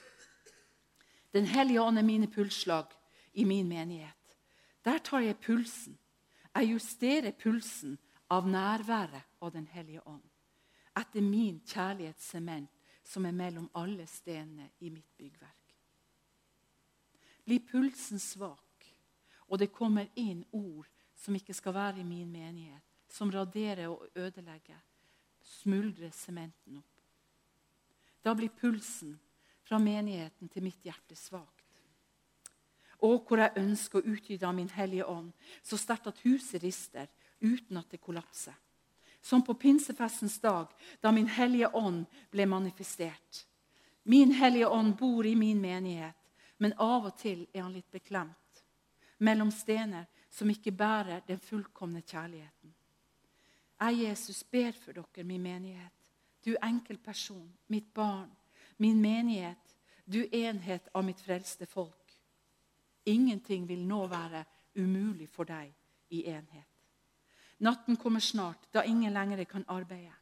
[1.33, 2.93] Den hellige ånd er mine pulsslag
[3.33, 4.37] i min menighet.
[4.85, 5.97] Der tar jeg pulsen.
[6.55, 7.97] Jeg justerer pulsen
[8.29, 10.23] av nærværet av Den hellige ånd.
[10.97, 12.69] Etter min kjærlighetssement
[13.03, 15.75] som er mellom alle stenene i mitt byggverk.
[17.45, 18.87] Blir pulsen svak,
[19.47, 24.07] og det kommer inn ord som ikke skal være i min menighet, som raderer og
[24.15, 24.79] ødelegger,
[25.41, 26.97] smuldrer sementen opp.
[28.23, 29.15] Da blir pulsen
[29.67, 31.65] fra menigheten til mitt hjerte svakt.
[33.03, 37.09] Og hvor jeg ønsker å utgyte av Min Hellige Ånd, så sterkt at huset rister
[37.43, 38.55] uten at det kollapser.
[39.21, 43.43] Som på pinsefestens dag, da Min Hellige Ånd ble manifestert.
[44.03, 46.15] Min Hellige Ånd bor i min menighet,
[46.57, 48.63] men av og til er han litt beklemt.
[49.19, 52.73] Mellom stener som ikke bærer den fullkomne kjærligheten.
[53.77, 55.93] Jeg, Jesus, ber for dere, min menighet.
[56.45, 58.29] Du enkeltperson, mitt barn,
[58.77, 59.75] min menighet,
[60.05, 62.13] du enhet av mitt frelste folk.
[63.05, 64.43] Ingenting vil nå være
[64.75, 65.73] umulig for deg
[66.13, 66.67] i enhet.
[67.57, 70.13] Natten kommer snart, da ingen lenger kan arbeide.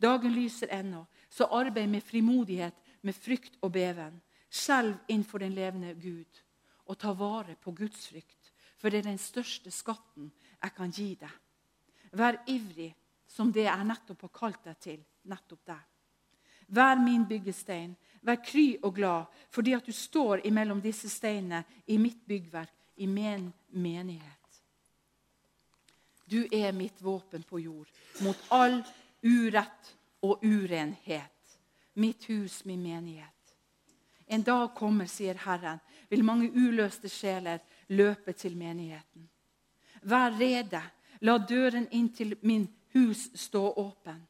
[0.00, 4.20] Dagen lyser ennå, så arbeid med frimodighet, med frykt og beven.
[4.50, 6.40] Skjelv innenfor den levende Gud,
[6.86, 10.32] og ta vare på Guds frykt, for det er den største skatten
[10.62, 11.36] jeg kan gi deg.
[12.16, 12.90] Vær ivrig
[13.30, 15.84] som det jeg nettopp har kalt deg til, nettopp deg.
[16.70, 21.96] Vær min byggestein, Vær kry og glad fordi at du står imellom disse steinene i
[21.98, 24.60] mitt byggverk, i min menighet.
[26.30, 27.88] Du er mitt våpen på jord
[28.20, 28.82] mot all
[29.24, 31.56] urett og urenhet.
[31.94, 33.56] Mitt hus, min menighet.
[34.26, 37.58] En dag kommer, sier Herren, vil mange uløste sjeler
[37.88, 39.26] løpe til menigheten.
[40.02, 40.82] Vær rede.
[41.20, 44.22] La døren inn til min hus stå åpen.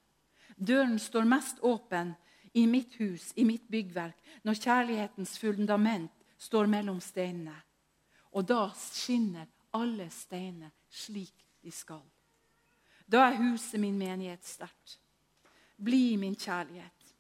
[0.57, 2.15] Døren står mest åpen
[2.53, 7.57] i mitt hus, i mitt byggverk, når kjærlighetens fundament står mellom steinene.
[8.33, 12.03] Og da skinner alle steiner slik de skal.
[13.11, 14.99] Da er huset min menighet sterkt.
[15.81, 17.15] Bli min kjærlighet,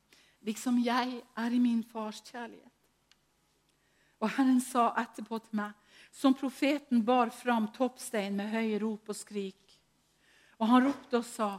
[0.44, 2.68] liksom jeg er i min fars kjærlighet.
[4.20, 5.72] Og Herren sa etterpå til meg,
[6.12, 9.78] som profeten bar fram toppstein med høye rop og skrik.
[10.60, 11.54] Og han ropte og sa,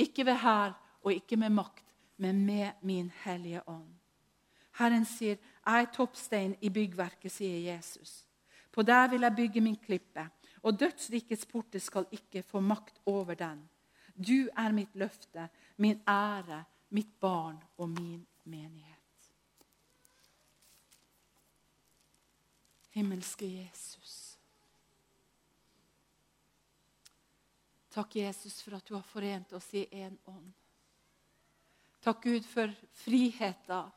[0.00, 0.72] ikke ved hær
[1.04, 1.85] og ikke med makt,
[2.16, 3.94] men med min hellige ånd.
[4.78, 5.36] Herren sier,
[5.66, 8.26] 'Jeg er toppstein i byggverket', sier Jesus.
[8.72, 10.28] På der vil jeg bygge min klippe,
[10.62, 13.68] og dødsrikets porter skal ikke få makt over den.
[14.16, 18.96] Du er mitt løfte, min ære, mitt barn og min menighet.
[22.90, 24.38] Himmelske Jesus.
[27.90, 30.52] Takk, Jesus, for at du har forent oss i én ånd.
[32.06, 33.88] Takk, Gud, for friheten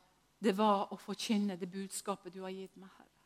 [0.42, 3.20] det var å forkynne det budskapet du har gitt meg, Herre.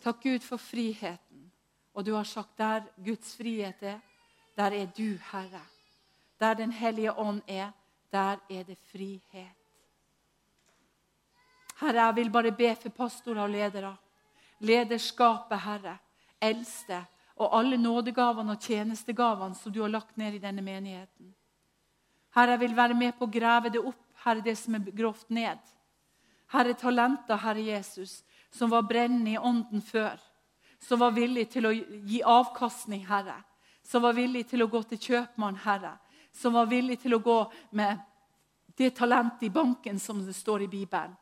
[0.00, 1.42] Takk, Gud, for friheten.
[1.92, 3.98] Og du har sagt der Guds frihet er,
[4.56, 5.60] der er du, Herre.
[6.40, 7.72] Der Den hellige ånd er,
[8.12, 9.56] der er det frihet.
[11.80, 13.96] Herre, jeg vil bare be for pastorer og ledere.
[14.60, 15.98] Lederskapet, Herre.
[16.40, 17.04] Eldste.
[17.36, 21.34] Og alle nådegavene og tjenestegavene som du har lagt ned i denne menigheten.
[22.36, 25.30] Herre, jeg vil være med på å grave det opp, Herre, det som er grovt
[25.30, 25.60] ned.
[26.52, 30.18] Herre, talenter, Herre Jesus, som var brennende i ånden før.
[30.80, 33.40] Som var villig til å gi avkastning, Herre.
[33.82, 35.96] Som var villig til å gå til kjøpmann, Herre.
[36.32, 37.38] Som var villig til å gå
[37.76, 37.98] med
[38.78, 41.16] det talentet i banken som det står i Bibelen.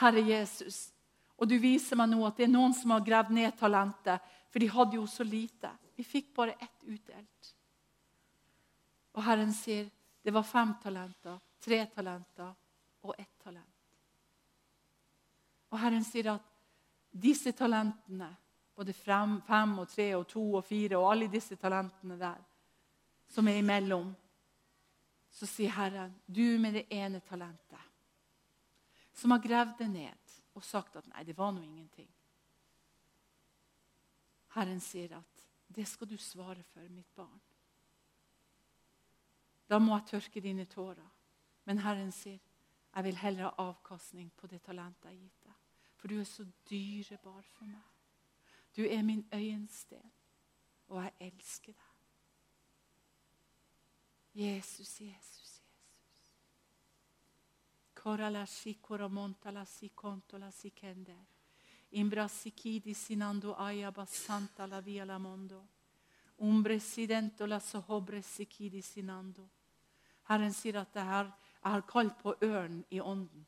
[0.00, 0.88] Herre Jesus,
[1.38, 4.62] og du viser meg nå at det er noen som har gravd ned talentet, for
[4.62, 5.70] de hadde jo så lite.
[5.94, 7.53] Vi fikk bare ett utdelt.
[9.14, 9.90] Og Herren sier
[10.24, 12.54] det var fem talenter, tre talenter
[13.04, 13.70] og ett talent.
[15.70, 16.50] Og Herren sier at
[17.10, 18.30] disse talentene,
[18.74, 22.40] både fem, fem og tre og to og fire og alle disse talentene der,
[23.30, 24.10] som er imellom,
[25.34, 27.90] så sier Herren, du med det ene talentet,
[29.14, 32.08] som har gravd det ned og sagt at nei, det var nå ingenting.
[34.54, 37.40] Herren sier at det skal du svare for, mitt barn.
[39.68, 41.10] Da må jeg tørke dine tårer.
[41.64, 42.40] Men Herren sier,
[42.94, 45.56] jeg vil heller ha avkastning på det talentet jeg har gitt deg.
[45.96, 47.90] For du er så dyrebar for meg.
[48.76, 50.12] Du er min øyensten,
[50.88, 51.90] og jeg elsker deg.
[54.34, 55.62] Jesus, Jesus, Jesus.
[57.94, 61.24] Korala si koramontala si kontola si kender.
[61.90, 65.62] Imbra si kidi sinando aya basanta la via la mondo.
[66.36, 69.48] Umbre sidento la sohobre si kidi sinando.
[70.28, 71.28] Herren sier at har,
[71.60, 73.44] jeg har kalt på ørnen i ånden.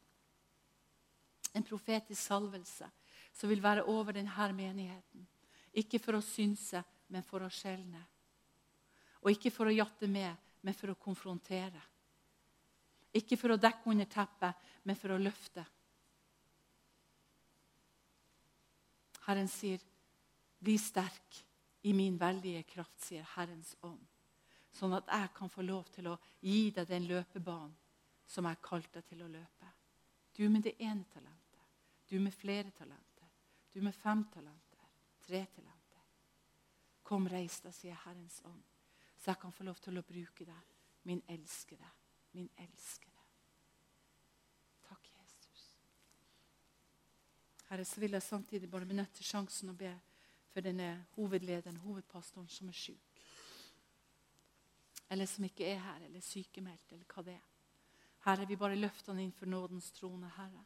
[1.56, 2.88] En profetisk salvelse
[3.32, 5.26] som vil være over denne menigheten.
[5.72, 8.02] Ikke for å synse, men for å skjelne.
[9.22, 11.80] Og ikke for å jatte med, men for å konfrontere.
[13.16, 15.64] Ikke for å dekke under teppet, men for å løfte.
[19.26, 19.80] Herren sier,
[20.60, 21.44] 'Bli sterk
[21.82, 24.15] i min veldige kraft', sier Herrens ånd
[24.76, 27.74] sånn at jeg kan få lov til å gi deg den løpebanen
[28.26, 29.72] som jeg kalte deg til å løpe.
[30.36, 31.66] Du med det ene talentet,
[32.10, 33.28] du med flere talenter,
[33.72, 34.88] du med fem talenter,
[35.24, 36.02] tre talenter.
[37.06, 38.64] Kom, reis deg, sier Herrens ånd,
[39.16, 40.74] så jeg kan få lov til å bruke deg,
[41.06, 41.88] min elskede,
[42.34, 43.24] min elskede.
[44.88, 45.64] Takk, Jesus.
[47.70, 49.94] Herre, så vil jeg samtidig bare benytte sjansen å be
[50.50, 53.05] for denne hovedlederen, hovedpastoren, som er sjuk
[55.10, 57.44] eller som ikke er her, eller sykemeldt, eller hva det er.
[58.26, 60.64] Herre, vi bare løfter han inn for nådens trone, Herre.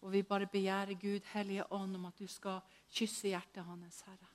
[0.00, 4.28] Og vi bare begjærer Gud, Hellige Ånd, om at du skal kysse hjertet hans, Herre.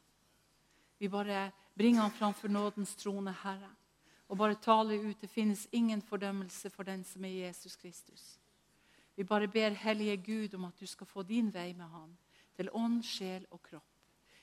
[0.99, 3.71] Vi bare bringer han fram for nådens trone, Herre.
[4.27, 8.39] Og bare taler ut det finnes ingen fordømmelse for den som er Jesus Kristus.
[9.15, 12.17] Vi bare ber Hellige Gud om at du skal få din vei med han,
[12.55, 13.89] til ånd, sjel og kropp.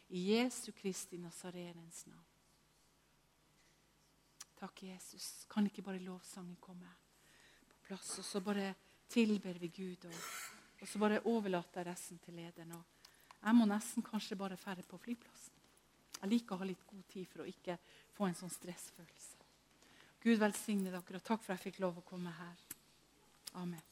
[0.09, 2.30] I Jesu Kristi Nazarenes navn.
[4.61, 5.47] Takk, Jesus.
[5.49, 6.89] Kan ikke bare lovsangen komme
[7.71, 8.19] på plass?
[8.21, 8.75] Og så bare
[9.09, 10.19] tilber vi Gud, og,
[10.81, 12.75] og så bare overlater jeg resten til lederen.
[12.77, 15.57] Og jeg må nesten kanskje bare ferde på flyplassen.
[16.21, 17.79] Jeg liker å ha litt god tid for å ikke
[18.13, 19.39] få en sånn stressfølelse.
[20.21, 22.67] Gud velsigne dere, og takk for at jeg fikk lov å komme her.
[23.57, 23.90] Amen.